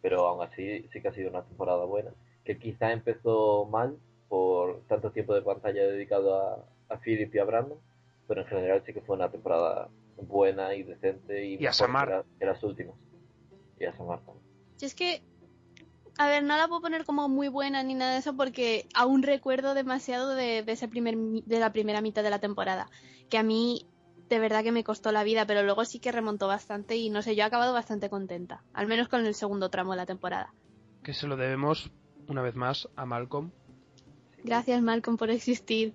[0.00, 2.12] pero aún así sí que ha sido una temporada buena,
[2.46, 3.98] que quizá empezó mal
[4.30, 7.78] por tanto tiempo de pantalla dedicado a, a Philip y a Brandon,
[8.26, 11.74] pero en general sí que fue una temporada buena y decente y, Y a mejor
[11.74, 12.24] Samar.
[12.38, 12.94] que las últimas.
[13.78, 14.46] Y a Samar también.
[14.76, 15.20] Si es que,
[16.18, 19.22] a ver, no la puedo poner como muy buena ni nada de eso porque aún
[19.22, 22.88] recuerdo demasiado de, de ese primer, mi- de la primera mitad de la temporada.
[23.28, 23.86] Que a mí,
[24.28, 27.22] de verdad que me costó la vida, pero luego sí que remontó bastante y no
[27.22, 28.62] sé, yo he acabado bastante contenta.
[28.72, 30.52] Al menos con el segundo tramo de la temporada.
[31.02, 31.90] Que se lo debemos,
[32.28, 33.50] una vez más, a Malcolm.
[34.44, 35.94] Gracias, Malcolm, por existir.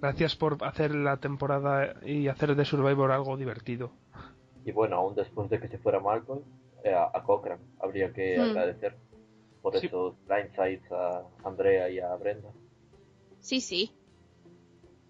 [0.00, 3.92] Gracias por hacer la temporada y hacer de Survivor algo divertido.
[4.64, 6.42] Y bueno, aún después de que se fuera Malcolm,
[6.86, 8.42] a, a Cochran habría que Hmm.
[8.50, 8.96] agradecer
[9.62, 9.86] por Sí.
[9.86, 12.48] esos blindsides a Andrea y a Brenda.
[13.40, 13.92] Sí, sí.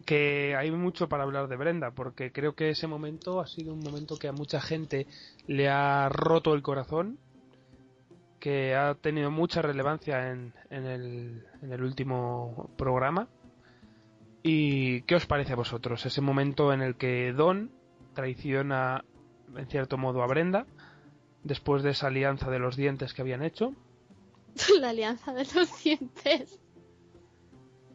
[0.07, 3.81] que hay mucho para hablar de Brenda, porque creo que ese momento ha sido un
[3.81, 5.07] momento que a mucha gente
[5.47, 7.17] le ha roto el corazón,
[8.41, 13.29] que ha tenido mucha relevancia en, en, el, en el último programa.
[14.43, 16.05] ¿Y qué os parece a vosotros?
[16.07, 17.71] Ese momento en el que Don
[18.15, 19.05] traiciona,
[19.55, 20.67] en cierto modo, a Brenda,
[21.45, 23.75] después de esa alianza de los dientes que habían hecho,
[24.81, 26.61] La alianza de los dientes.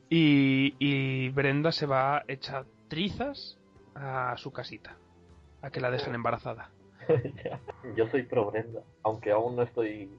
[0.09, 3.57] y, y Brenda se va hecha trizas
[3.95, 4.97] a su casita,
[5.61, 6.71] a que la dejen embarazada.
[7.95, 10.09] Yo soy pro Brenda, aunque aún no estoy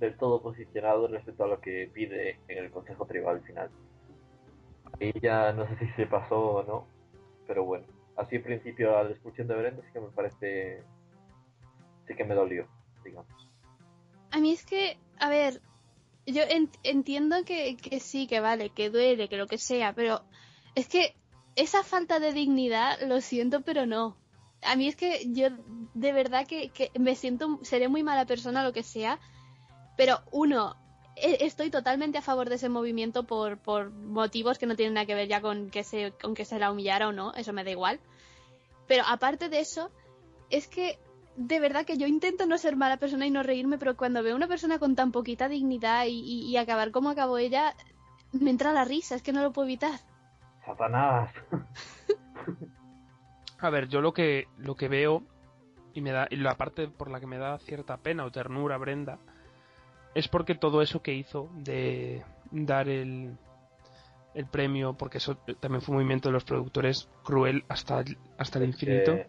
[0.00, 3.70] del todo posicionado respecto a lo que pide en el Consejo Tribal final.
[5.22, 6.86] Ya no sé si se pasó o no,
[7.46, 7.84] pero bueno,
[8.16, 10.82] así en principio a la expulsión de Brenda sí que me parece,
[12.06, 12.66] sí que me dolió,
[13.04, 13.26] digamos.
[14.30, 15.60] A mí es que, a ver,
[16.26, 20.22] yo en- entiendo que, que sí, que vale, que duele, que lo que sea, pero
[20.74, 21.14] es que
[21.56, 24.16] esa falta de dignidad, lo siento, pero no.
[24.62, 25.48] A mí es que yo
[25.94, 29.20] de verdad que, que me siento, seré muy mala persona, lo que sea,
[29.96, 30.74] pero uno,
[31.16, 35.06] e- estoy totalmente a favor de ese movimiento por, por motivos que no tienen nada
[35.06, 37.62] que ver ya con que, se, con que se la humillara o no, eso me
[37.62, 38.00] da igual.
[38.88, 39.90] Pero aparte de eso,
[40.50, 40.98] es que
[41.36, 44.34] de verdad que yo intento no ser mala persona y no reírme, pero cuando veo
[44.34, 47.74] a una persona con tan poquita dignidad y, y- y acabar como acabó ella,
[48.32, 49.98] me entra la risa, es que no lo puedo evitar.
[50.64, 51.30] Satanás.
[53.58, 55.22] A ver, yo lo que, lo que veo
[55.94, 58.76] y me da y la parte por la que me da cierta pena o ternura
[58.78, 59.18] Brenda
[60.14, 63.36] es porque todo eso que hizo de dar el,
[64.34, 68.58] el premio, porque eso también fue un movimiento de los productores cruel hasta, el- hasta
[68.58, 69.28] el infinito, Eh,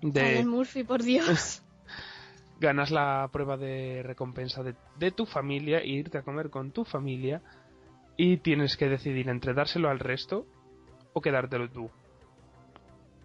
[0.00, 1.62] de Murphy, por Dios.
[2.60, 6.84] ganas la prueba de recompensa de, de tu familia e irte a comer con tu
[6.84, 7.40] familia
[8.18, 10.46] y tienes que decidir entre dárselo al resto
[11.14, 11.90] o quedártelo tú.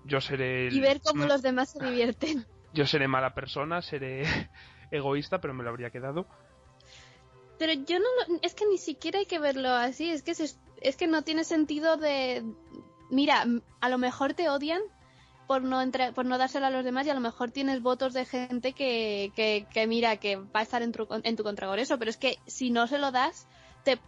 [0.05, 2.45] Yo seré el- y ver cómo los demás se divierten.
[2.73, 4.23] yo seré mala persona, seré
[4.91, 6.27] egoísta, pero me lo habría quedado.
[7.59, 10.57] Pero yo no lo- es que ni siquiera hay que verlo así, es que se-
[10.81, 12.43] es que no tiene sentido de
[13.09, 13.45] mira,
[13.81, 14.81] a lo mejor te odian
[15.47, 18.13] por no entre- por no dárselo a los demás y a lo mejor tienes votos
[18.13, 21.67] de gente que, que, que mira que va a estar en tu, en tu contra
[21.67, 23.47] por eso, pero es que si no se lo das
[23.83, 23.99] te,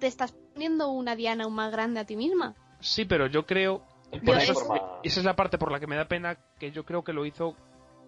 [0.00, 2.54] te estás poniendo una diana aún más grande a ti misma.
[2.80, 5.80] Sí, pero yo creo es por una eso- forma- esa es la parte por la
[5.80, 7.54] que me da pena que yo creo que lo hizo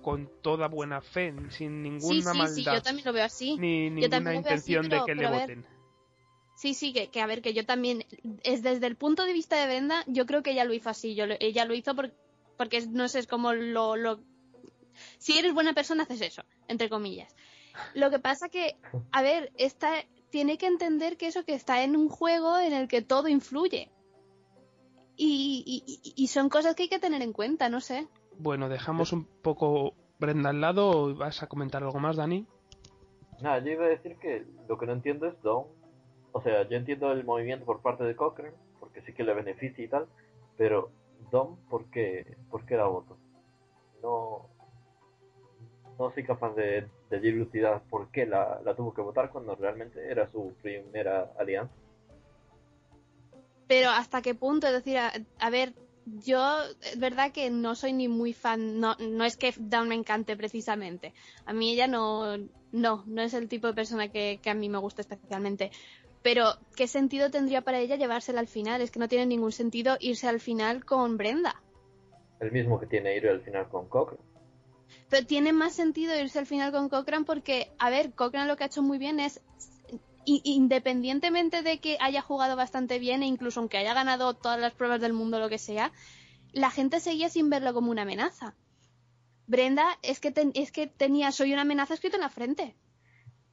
[0.02, 3.56] con toda buena fe, sin ninguna Sí, sí, sí, maldad yo también lo veo así.
[3.58, 5.66] ni Yo ninguna así, intención pero- de que le voten.
[6.56, 8.04] Sí, sí, que, que a ver, que yo también,
[8.42, 11.14] es desde el punto de vista de Brenda, yo creo que ella lo hizo así,
[11.14, 12.12] yo lo- ella lo hizo por-
[12.58, 14.20] porque no sé, es como lo, lo...
[15.18, 17.34] Si eres buena persona, haces eso, entre comillas.
[17.94, 18.76] Lo que pasa que,
[19.12, 19.92] a ver, esta,
[20.30, 23.90] tiene que entender que eso que está en un juego en el que todo influye.
[25.16, 25.84] Y, y-
[26.14, 28.06] y- y son cosas que hay que tener en cuenta, no sé.
[28.38, 32.46] Bueno, dejamos un poco Brenda al lado o vas a comentar algo más, Dani.
[33.40, 35.64] Nada, yo iba a decir que lo que no entiendo es Don.
[36.32, 39.84] O sea, yo entiendo el movimiento por parte de Cochrane, porque sí que le beneficia
[39.84, 40.06] y tal,
[40.56, 40.90] pero
[41.30, 43.16] Don, ¿por qué, ¿por qué la voto?
[44.02, 44.46] No,
[45.98, 50.10] no soy capaz de, de dilucidar por qué la, la tuvo que votar cuando realmente
[50.10, 51.74] era su primera alianza.
[53.66, 55.74] Pero hasta qué punto, es decir, a, a ver,
[56.06, 59.94] yo es verdad que no soy ni muy fan, no, no es que Dawn me
[59.94, 61.12] encante precisamente.
[61.44, 62.38] A mí ella no,
[62.72, 65.70] no, no es el tipo de persona que, que a mí me gusta especialmente.
[66.28, 68.82] Pero, ¿qué sentido tendría para ella llevársela al final?
[68.82, 71.62] Es que no tiene ningún sentido irse al final con Brenda.
[72.38, 74.22] El mismo que tiene ir al final con Cochrane.
[75.08, 78.64] Pero tiene más sentido irse al final con Cochrane porque, a ver, Cochrane lo que
[78.64, 79.40] ha hecho muy bien es,
[80.26, 85.00] independientemente de que haya jugado bastante bien e incluso aunque haya ganado todas las pruebas
[85.00, 85.92] del mundo, lo que sea,
[86.52, 88.54] la gente seguía sin verlo como una amenaza.
[89.46, 92.76] Brenda es que, ten- es que tenía soy una amenaza escrito en la frente.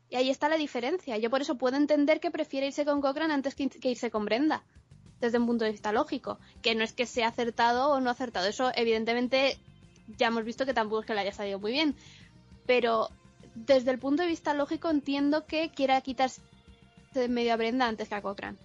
[0.10, 1.18] Y ahí está la diferencia.
[1.18, 4.64] Yo por eso puedo entender que prefiere irse con Cochrane antes que, irse con Brenda.
[5.20, 6.40] Desde un punto de vista lógico.
[6.62, 8.48] Que no es que sea acertado o no acertado.
[8.48, 9.58] Eso, evidentemente,
[10.18, 11.96] ya hemos visto que tampoco es que le haya salido muy bien.
[12.66, 13.10] Pero
[13.56, 16.42] desde el punto de vista lógico entiendo que quiera quitarse
[17.14, 18.58] de medio a Brenda antes que a Cochrane.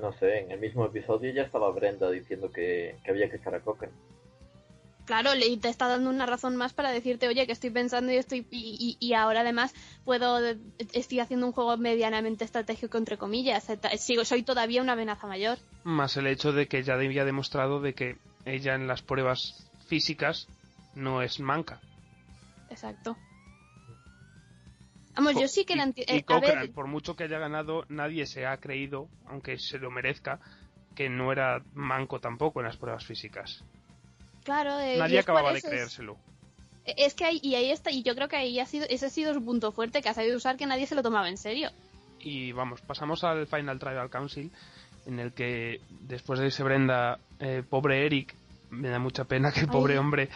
[0.00, 3.54] No sé, en el mismo episodio ya estaba Brenda diciendo que, que había que echar
[3.54, 3.94] a Cochrane.
[5.04, 8.10] Claro, le- y te está dando una razón más para decirte, oye, que estoy pensando
[8.12, 9.74] y estoy y, y- y ahora además
[10.04, 10.38] puedo
[10.92, 13.66] estoy haciendo un juego medianamente estratégico entre comillas.
[13.98, 15.58] Sigo, soy todavía una amenaza mayor.
[15.84, 20.48] Más el hecho de que ya había demostrado de que ella en las pruebas físicas
[20.94, 21.80] no es manca.
[22.70, 23.16] Exacto.
[25.16, 26.24] Vamos, yo sí que y, la y entiendo.
[26.26, 30.40] Cochrane, ver, por mucho que haya ganado, nadie se ha creído, aunque se lo merezca,
[30.96, 33.62] que no era manco tampoco en las pruebas físicas.
[34.44, 36.16] Claro, eh, nadie acababa de es- creérselo.
[36.86, 39.10] Es que ahí, y ahí está, y yo creo que ahí ha sido, ese ha
[39.10, 41.70] sido su punto fuerte, que ha sabido usar que nadie se lo tomaba en serio.
[42.20, 44.50] Y vamos, pasamos al Final Trial Council,
[45.06, 48.34] en el que después de ese Brenda, eh, pobre Eric,
[48.70, 49.98] me da mucha pena que el pobre Ay.
[49.98, 50.28] hombre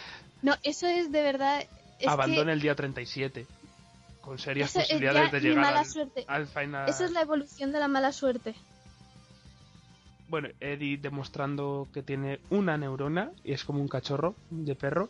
[0.43, 1.65] No, eso es de verdad.
[1.99, 3.47] Es abandone que el día 37,
[4.23, 6.25] con serias Eso es posibilidades ya de llegar mala al, suerte.
[6.29, 6.89] al Final.
[6.89, 8.55] eso es la evolución de la mala suerte.
[10.29, 15.09] Bueno, Eddie demostrando que tiene una neurona y es como un cachorro de perro,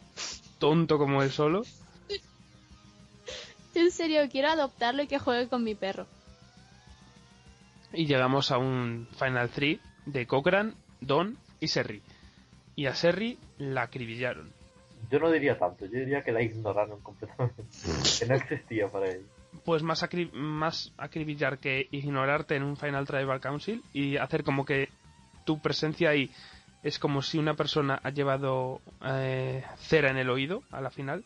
[0.58, 1.62] tonto como él solo.
[3.74, 6.06] En serio, quiero adoptarlo y que juegue con mi perro.
[7.92, 12.02] Y llegamos a un Final 3 de Cochrane, Don y Serry.
[12.74, 14.50] Y a Serry la acribillaron.
[15.10, 17.62] Yo no diría tanto, yo diría que la ignoraron completamente.
[18.18, 19.26] que no existía para ellos.
[19.64, 24.64] pues más, acri- más acribillar que ignorarte en un Final Tribal Council y hacer como
[24.64, 24.88] que
[25.48, 26.30] tu presencia ahí
[26.82, 31.24] es como si una persona ha llevado eh, cera en el oído a la final.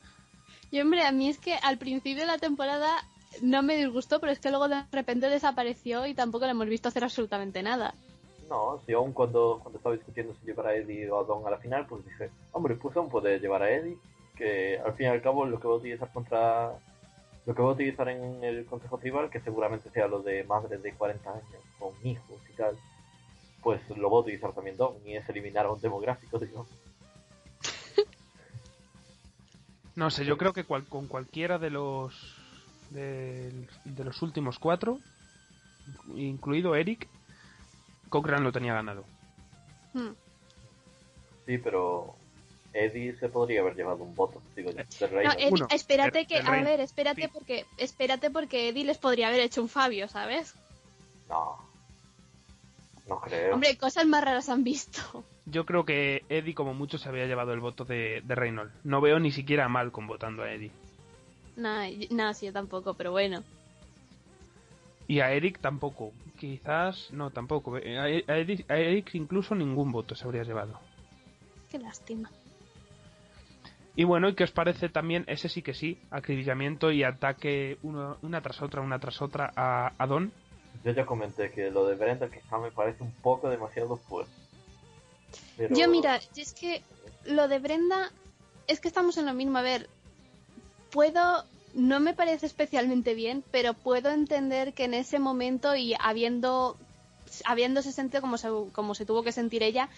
[0.70, 3.04] Y hombre, a mí es que al principio de la temporada
[3.40, 6.88] no me disgustó, pero es que luego de repente desapareció y tampoco le hemos visto
[6.88, 7.94] hacer absolutamente nada.
[8.48, 11.50] No, si aún cuando, cuando estaba discutiendo si llevar a Eddie o a Don a
[11.50, 13.98] la final, pues dije, hombre, pues aún puede llevar a Eddie,
[14.36, 16.74] que al fin y al cabo lo que va a utilizar contra...
[17.44, 20.80] Lo que va a utilizar en el Consejo Tribal, que seguramente sea lo de madres
[20.80, 22.76] de 40 años, con hijos y tal,
[23.62, 26.68] pues lo va a utilizar también Don, y es eliminar a un demográfico, digamos.
[29.94, 32.36] No sé, yo creo que cual- con cualquiera de los
[32.90, 33.66] de,
[33.98, 34.98] los últimos cuatro,
[36.14, 37.08] incluido Eric,
[38.08, 39.04] Cochrane lo tenía ganado.
[39.94, 40.10] Hmm.
[41.46, 42.14] Sí, pero
[42.72, 45.36] Eddie se podría haber llevado un voto, digo yo, de No, Reynolds.
[45.38, 47.28] Eddie, Uno, espérate el- que, a ver, espérate Sí.
[47.28, 50.54] porque, espérate porque Eddie les podría haber hecho un Fabio, ¿sabes?
[51.28, 51.58] No,
[53.14, 53.54] no creo.
[53.54, 55.24] Hombre, cosas más raras han visto.
[55.46, 58.72] Yo creo que Eddie, como mucho, se había llevado el voto de, de Reynolds.
[58.84, 60.70] No veo ni siquiera a Malcolm votando a Eddie.
[61.56, 63.42] No, y- no, sí, yo tampoco, pero bueno.
[65.08, 66.12] Y a Eric tampoco.
[66.38, 67.76] Quizás, no, tampoco.
[67.76, 68.08] A, a
[68.38, 70.78] Eric, a Eric incluso ningún voto se habría llevado.
[71.70, 72.30] Qué lástima.
[73.94, 75.24] Y bueno, ¿y qué os parece también?
[75.26, 79.92] Ese sí que sí, acribillamiento y ataque uno, una tras otra, una tras otra a,
[79.98, 80.32] a Don.
[80.85, 84.33] Yo ya comenté que lo de Brenda quizá me parece un poco demasiado fuerte.
[85.70, 86.83] Yo, mira, es que
[87.24, 88.11] lo de Brenda,
[88.66, 89.59] es que estamos en lo mismo.
[89.59, 89.89] A ver,
[90.91, 96.76] puedo, no me parece especialmente bien, pero puedo entender que en ese momento y habiendo,
[97.45, 99.89] habiéndose sentido como se, como se tuvo que sentir ella,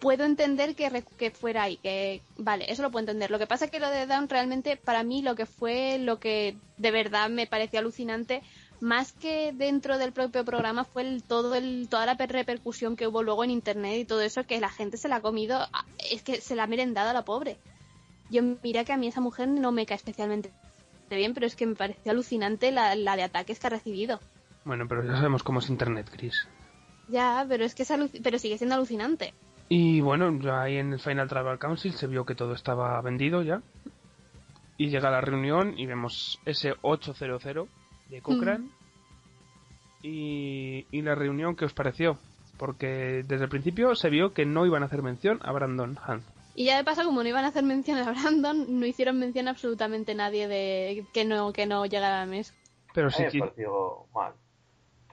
[0.00, 3.30] puedo entender que, que fuera ahí, que vale, eso lo puedo entender.
[3.30, 6.18] Lo que pasa es que lo de Down realmente, para mí, lo que fue, lo
[6.18, 8.42] que de verdad me pareció alucinante,
[8.82, 13.06] más que dentro del propio programa, fue el, todo el, toda la per- repercusión que
[13.06, 15.84] hubo luego en internet y todo eso, que la gente se la ha comido, a-
[16.10, 17.56] es que se la ha merendado a la pobre.
[18.30, 20.50] Yo mira que a mí esa mujer no me cae especialmente
[21.08, 24.18] bien, pero es que me pareció alucinante la, la de ataques que ha recibido.
[24.64, 26.48] Bueno, pero ya sabemos cómo es Internet, Chris.
[27.08, 29.34] Ya, pero es que es pero sigue siendo alucinante.
[29.68, 33.42] Y bueno, ya ahí en el Final Tribal Council se vio que todo estaba vendido
[33.42, 33.60] ya.
[34.78, 37.68] Y llega la reunión y vemos ese 800
[38.12, 38.68] de Cochrane.
[40.02, 42.18] Y, y la reunión, ¿qué os pareció?
[42.58, 46.24] Porque desde el principio se vio que no iban a hacer mención a Brandon Hunt.
[46.54, 49.48] Y ya de paso, como no iban a hacer mención a Brandon, no hicieron mención
[49.48, 52.52] a absolutamente nadie de que no, que no llegara a la mesa.
[52.94, 54.34] Pero sí que pareció mal.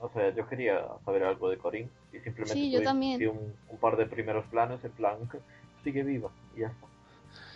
[0.02, 3.20] O sea, yo quería saber algo de Corín y simplemente Sí, yo tuve- también.
[3.20, 5.18] vi un, un par de primeros planos en plan,
[5.84, 6.88] sigue viva y ya está.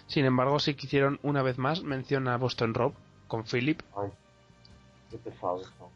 [0.08, 2.94] Sin embargo, sí que hicieron una vez más mención a Boston Rob
[3.28, 3.82] con Philip.
[3.98, 4.10] Ay,
[5.14, 5.90] qué pesados son.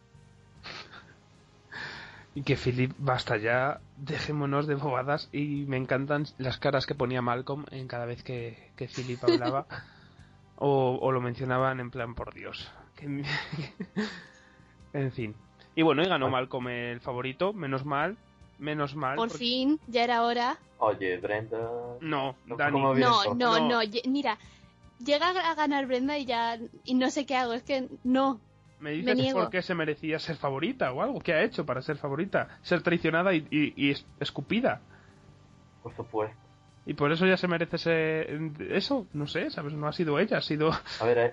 [2.35, 5.27] Y que Philip, basta ya, dejémonos de bobadas.
[5.31, 9.65] Y me encantan las caras que ponía Malcolm en cada vez que, que Philip hablaba.
[10.57, 12.71] o, o lo mencionaban en plan, por Dios.
[12.95, 13.23] Que-
[14.93, 15.35] en fin.
[15.75, 18.17] Y bueno, y ganó Malcolm el favorito, menos mal.
[18.59, 19.15] Menos mal.
[19.15, 20.57] Por porque- fin, ya era hora.
[20.79, 21.57] Oye, Brenda...
[22.01, 22.71] No, No, Dani.
[22.71, 24.37] ¿cómo Bien, No, no, no, mira,
[25.03, 28.39] llega a ganar Brenda y ya, y no sé qué hago, es que no.
[28.79, 29.39] Me me dices niego.
[29.39, 31.19] por qué se merecía ser favorita o algo.
[31.19, 32.47] ¿Qué ha hecho para ser favorita?
[32.61, 34.81] Ser traicionada y, y- y es- escupida.
[35.83, 36.37] Por supuesto.
[36.85, 39.73] Y por eso ya se merece ese, eso, no sé, ¿sabes?
[39.73, 40.71] No ha sido ella, ha sido...
[41.01, 41.31] A ver, hay,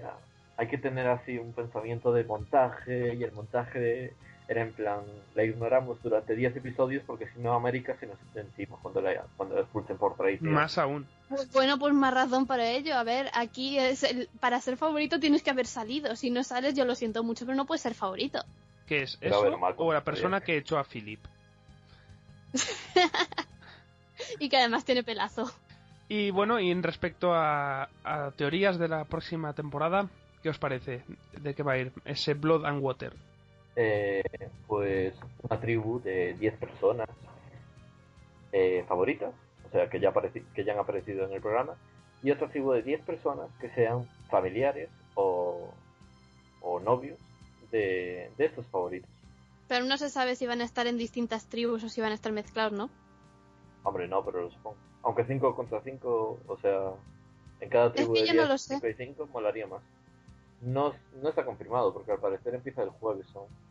[0.57, 4.15] hay que tener así un pensamiento de montaje y el montaje
[4.49, 5.01] era en plan,
[5.35, 9.55] la ignoramos durante 10 episodios porque si no América se nos encima cuando la, cuando
[9.55, 10.53] la expulsen por traición.
[10.53, 11.07] Más aún.
[11.29, 12.95] Pues bueno, pues más razón para ello.
[12.97, 16.15] A ver, aquí es el- para ser favorito tienes que haber salido.
[16.17, 18.45] Si no sales, yo lo siento mucho, pero no puedes ser favorito.
[18.87, 19.17] ¿Qué es?
[19.23, 21.21] ¿Eso ver, Malcolm, o la persona que echó a Philip?
[24.39, 25.51] Y que además tiene pelazo.
[26.09, 30.09] Y bueno, y en respecto a, a teorías de la próxima temporada,
[30.43, 31.03] ¿qué os parece?
[31.33, 33.15] ¿De qué va a ir ese Blood and Water?
[33.77, 34.23] Eh,
[34.67, 37.09] pues una tribu de 10 personas
[38.53, 39.35] eh, favoritas,
[39.67, 40.13] o sea, que ya,
[40.55, 41.75] que ya han aparecido en el programa,
[42.23, 45.69] y otra tribu de 10 personas que sean familiares o,
[46.61, 47.19] o novios
[47.73, 49.11] de, de estos favoritos.
[49.69, 52.15] Pero no se sabe si van a estar en distintas tribus o si van a
[52.15, 52.91] estar mezclados, ¿no?
[53.83, 54.77] Hombre, no, pero lo supongo.
[55.03, 56.93] Aunque 5 contra 5, o sea,
[57.61, 58.75] en cada tribu que de yo no 10, lo sé.
[58.75, 59.83] 5 y 5 molaría más.
[60.63, 63.64] No, no está confirmado, porque al parecer empieza el jueves aún a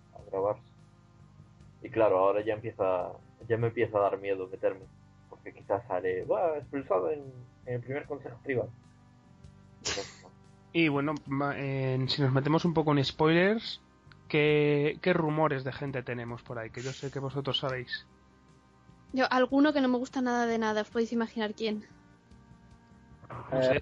[1.81, 3.11] Y claro, ahora ya empieza,
[3.47, 4.85] ya me empieza a dar miedo meterme,
[5.29, 7.21] porque quizás sale, va, expulsado en,
[7.65, 8.69] en el primer consejo tribal.
[9.81, 10.31] Y no, no.
[10.71, 13.81] Y bueno, ma- en- si nos metemos un poco en spoilers,
[14.29, 16.69] ¿qué, qué rumores de gente tenemos por ahí?
[16.69, 18.07] Que yo sé que vosotros sabéis.
[19.11, 21.85] Yo, alguno que no me gusta nada de nada, os podéis imaginar quién.
[23.51, 23.79] No sé.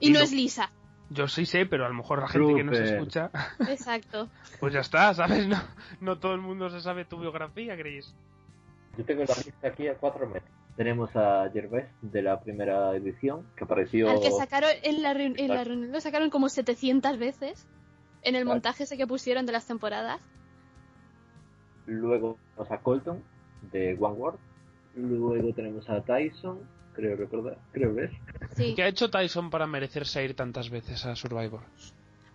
[0.00, 0.70] Y no es Lisa.
[1.14, 3.30] Yo sí sé, pero a lo mejor la gente que nos escucha,
[3.68, 4.28] Exacto.
[4.60, 5.46] pues ya está, ¿sabes?
[5.46, 5.56] No,
[6.00, 8.14] no todo el mundo se sabe tu biografía, Chris.
[8.98, 10.50] Yo tengo la lista aquí a cuatro metros.
[10.76, 14.10] Tenemos a Gervais de la primera edición, que apareció...
[14.10, 17.66] Al que sacaron en la, reun- en la reunión lo sacaron como 700 veces.
[18.22, 20.20] En el montaje ese que pusieron de las temporadas.
[21.86, 23.22] Luego tenemos a Colton
[23.72, 24.38] de One World.
[24.96, 26.60] Luego tenemos a Tyson,
[26.94, 28.12] creo recordar, creo ver.
[28.56, 28.74] Sí.
[28.74, 31.62] ¿Qué ha hecho Tyson para merecerse ir tantas veces a Survivor?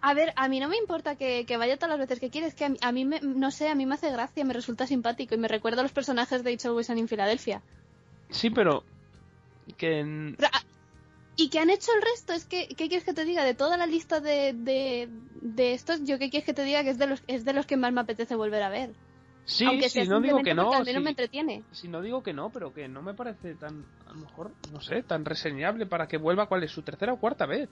[0.02, 2.54] A ver, a mí no me importa que, que vaya todas las veces que quieres,
[2.54, 4.88] que a mí, a mí me, no sé, a mí me hace gracia, me resulta
[4.88, 7.62] simpático y me recuerda a los personajes de It's Always Sunny en Filadelfia.
[8.30, 8.84] Sí, pero
[9.78, 10.62] que en- Pero, ah,
[11.36, 12.34] ¿Y qué han hecho el resto?
[12.34, 13.46] Es que, ¿qué quieres que te diga?
[13.46, 15.08] De toda la lista de, de,
[15.42, 17.66] de estos, yo qué quieres que te diga que es de los, es de los
[17.66, 18.90] que más me apetece volver a ver.
[19.50, 20.64] Sí, Aunque sí, sea no digo que no.
[20.66, 21.04] porque al menos sí.
[21.04, 21.64] me entretiene.
[21.90, 25.04] No digo que no, pero que no me parece tan, a lo mejor, no sé,
[25.04, 27.70] tan reseñable para que vuelva cuál es su tercera o cuarta vez.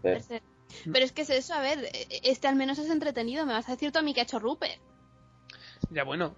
[0.00, 0.42] Tercer.
[0.90, 1.78] Pero es que es eso, a ver,
[2.22, 3.44] este al menos es entretenido.
[3.44, 4.80] Me vas a decir tú a mí que ha hecho Rupert.
[5.90, 6.34] Ya bueno,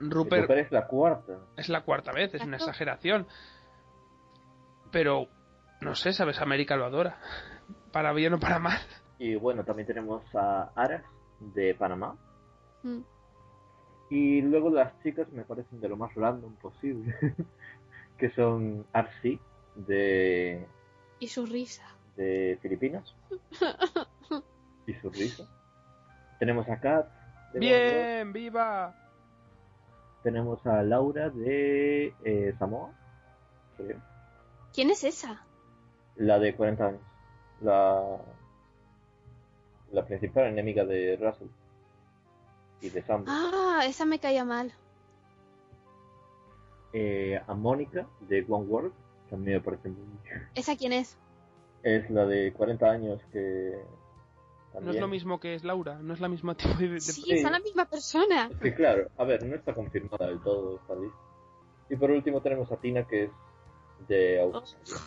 [0.00, 1.38] Rupert Rupert es la cuarta.
[1.56, 3.26] es la cuarta vez, es una exageración.
[4.90, 5.28] Pero,
[5.80, 7.18] no sé, sabes, América lo adora.
[7.92, 8.78] Para bien o para mal.
[9.18, 11.04] Y bueno, también tenemos a Aras
[11.40, 12.16] de Panamá.
[12.82, 13.00] Mm.
[14.10, 17.14] Y luego las chicas me parecen de lo más random posible.
[18.18, 19.38] que son RC
[19.76, 20.66] de,
[21.20, 21.84] Y su risa.
[22.16, 23.14] de Filipinas.
[24.86, 25.44] y su risa.
[26.38, 27.06] Tenemos a Kat.
[27.52, 27.60] de.
[27.60, 28.94] Bien, viva.
[30.22, 32.90] Tenemos a Laura de eh, Samoa.
[33.76, 33.98] creo.
[34.74, 35.44] ¿Quién es esa?
[36.16, 37.00] La de 40 años.
[37.60, 38.18] La,
[39.92, 41.48] la principal enemiga de Russell.
[42.80, 43.24] Y de Sam.
[43.26, 44.72] Ah, esa me caía mal.
[46.92, 48.92] Eh, a Mónica de One World.
[49.28, 50.06] Que a mí me parece muy...
[50.54, 51.16] ¿Esa quién es?
[51.82, 53.72] Es la de 40 años que...
[54.74, 56.88] No es también- lo mismo que es Laura, no es la misma tipo de...
[56.88, 57.42] de- Sí, Sí.
[57.42, 58.48] son la misma persona.
[58.62, 59.08] Sí, claro.
[59.18, 61.16] A ver, no está confirmada del todo esta lista.
[61.90, 63.30] Y por último tenemos a Tina que es
[64.08, 65.04] de Australia.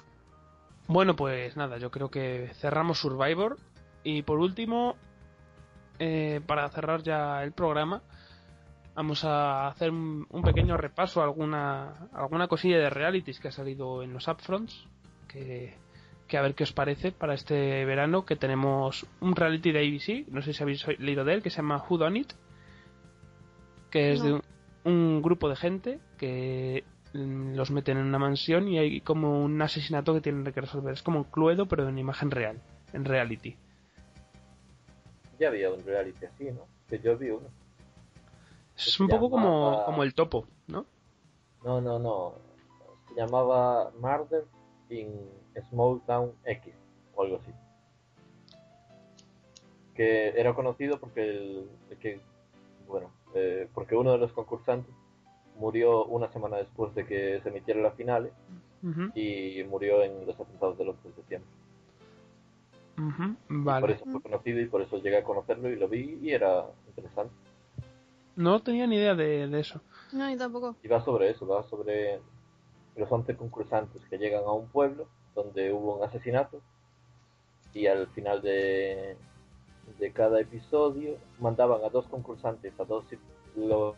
[0.88, 3.58] Bueno, pues nada, yo creo que cerramos Survivor.
[4.04, 4.96] Y por último,
[6.04, 8.02] eh, para cerrar ya el programa,
[8.96, 13.52] vamos a hacer un, un pequeño repaso a alguna, alguna cosilla de realities que ha
[13.52, 14.88] salido en los upfronts.
[15.28, 15.76] Que,
[16.28, 18.26] que a ver qué os parece para este verano.
[18.26, 21.58] Que tenemos un reality de ABC, no sé si habéis leído de él, que se
[21.58, 22.34] llama Who Done It.
[23.92, 24.42] Que es de un,
[24.86, 26.84] un grupo de gente que
[27.14, 30.94] mm, los meten en una mansión y hay como un asesinato que tienen que resolver.
[30.94, 32.60] Es como un Cluedo, pero en imagen real,
[32.92, 33.56] en reality.
[35.42, 36.68] Ya había un reality así, ¿no?
[36.88, 37.48] Que yo vi uno.
[38.78, 40.86] Es un poco como, llamaba- como el topo, ¿no?
[41.64, 42.34] No, no, no.
[43.10, 44.46] Se llamaba Murder
[44.90, 45.10] in
[45.72, 46.72] Small Town X
[47.16, 47.52] o algo así.
[49.96, 51.70] Que era conocido porque el,
[52.00, 52.20] que,
[52.88, 54.94] bueno, eh, porque uno de los concursantes
[55.58, 58.32] murió una semana después de que se emitiera la final
[58.84, 61.50] Ujú, y murió en los atentados del 11 de septiembre.
[62.98, 63.94] Ujú, Por Vale.
[63.94, 67.34] eso fue conocido y por eso llegué a conocerlo y lo vi y era interesante.
[68.36, 69.82] No tenía ni idea de, de eso.
[70.14, 70.76] No, yo tampoco.
[70.84, 72.20] Y va sobre eso, va sobre
[72.96, 76.62] los 11 concursantes que llegan a un pueblo donde hubo un asesinato
[77.74, 79.16] y al final de,
[80.00, 83.06] de cada episodio mandaban a dos concursantes a dos,
[83.56, 83.96] lo-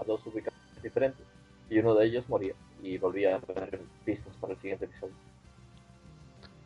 [0.00, 1.26] a dos ubicaciones diferentes
[1.68, 5.14] y uno de ellos moría y volvía a tener pistas para el siguiente episodio.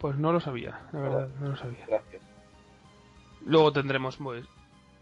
[0.00, 1.84] Pues no lo sabía, la verdad, no lo sabía.
[1.86, 2.22] Gracias.
[3.44, 4.46] Luego tendremos pues,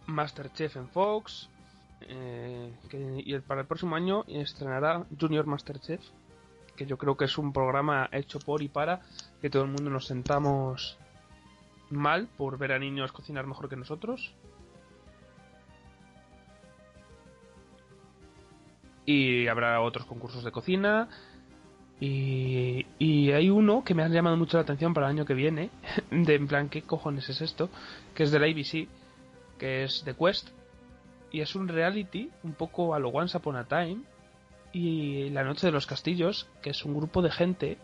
[0.07, 1.49] Masterchef en Fox.
[2.03, 6.01] eh, que, y el- para el próximo año estrenará Junior Masterchef.
[6.77, 9.01] Que yo creo que es un programa hecho por y para
[9.41, 10.97] que todo el mundo nos sentamos
[11.91, 14.33] mal por ver a niños cocinar mejor que nosotros.
[19.07, 21.09] Y habrá otros concursos de cocina.
[22.01, 25.35] Y, y hay uno que me ha llamado mucho la atención para el año que
[25.35, 25.71] viene.
[26.11, 27.71] De en plan, ¿qué cojones es esto?
[28.15, 28.89] Que es de la ABC.
[29.59, 30.49] Que es The Quest.
[31.31, 33.99] Y es un reality un poco a lo Once Upon a Time.
[34.73, 36.49] Y La Noche de los Castillos.
[36.63, 37.79] Que es un grupo de gente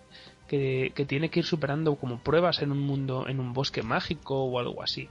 [0.49, 4.45] que, que tiene que ir superando como pruebas en un mundo, en un bosque mágico
[4.45, 5.09] o algo así.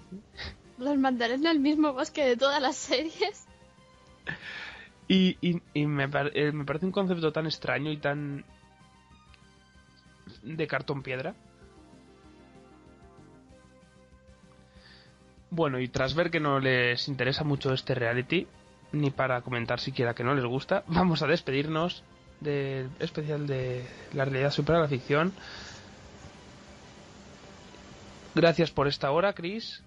[0.78, 3.48] Los mandaré en el mismo bosque de todas las series.
[5.06, 8.46] Y, y, y me, eh, me parece un concepto tan extraño y tan
[10.44, 11.34] de cartón piedra.
[15.50, 18.48] Bueno, y tras ver que no les interesa mucho este reality,
[18.92, 22.04] ni para comentar siquiera que no les gusta, vamos a despedirnos
[22.40, 25.32] del especial de la realidad supera la ficción.
[28.36, 29.84] Gracias por esta hora, Chris.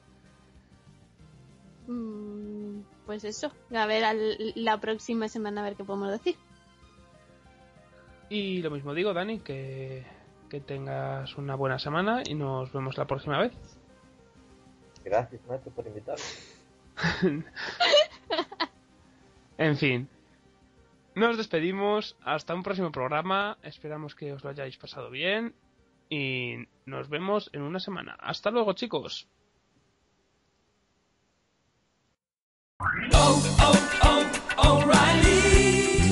[1.89, 6.37] Mm, pues eso, a ver al- la próxima semana a ver qué podemos decir.
[8.31, 10.05] Y lo mismo digo, Dani, que,
[10.49, 13.53] que tengas una buena semana y nos vemos la próxima vez.
[15.05, 16.23] Gracias, maestro, por invitarme.
[19.59, 20.09] En fin.
[21.15, 22.17] Nos despedimos.
[22.23, 23.57] Hasta un próximo programa.
[23.63, 25.55] Esperamos que os lo hayáis pasado bien.
[26.11, 28.17] Y nos vemos en una semana.
[28.21, 29.29] Hasta luego, chicos.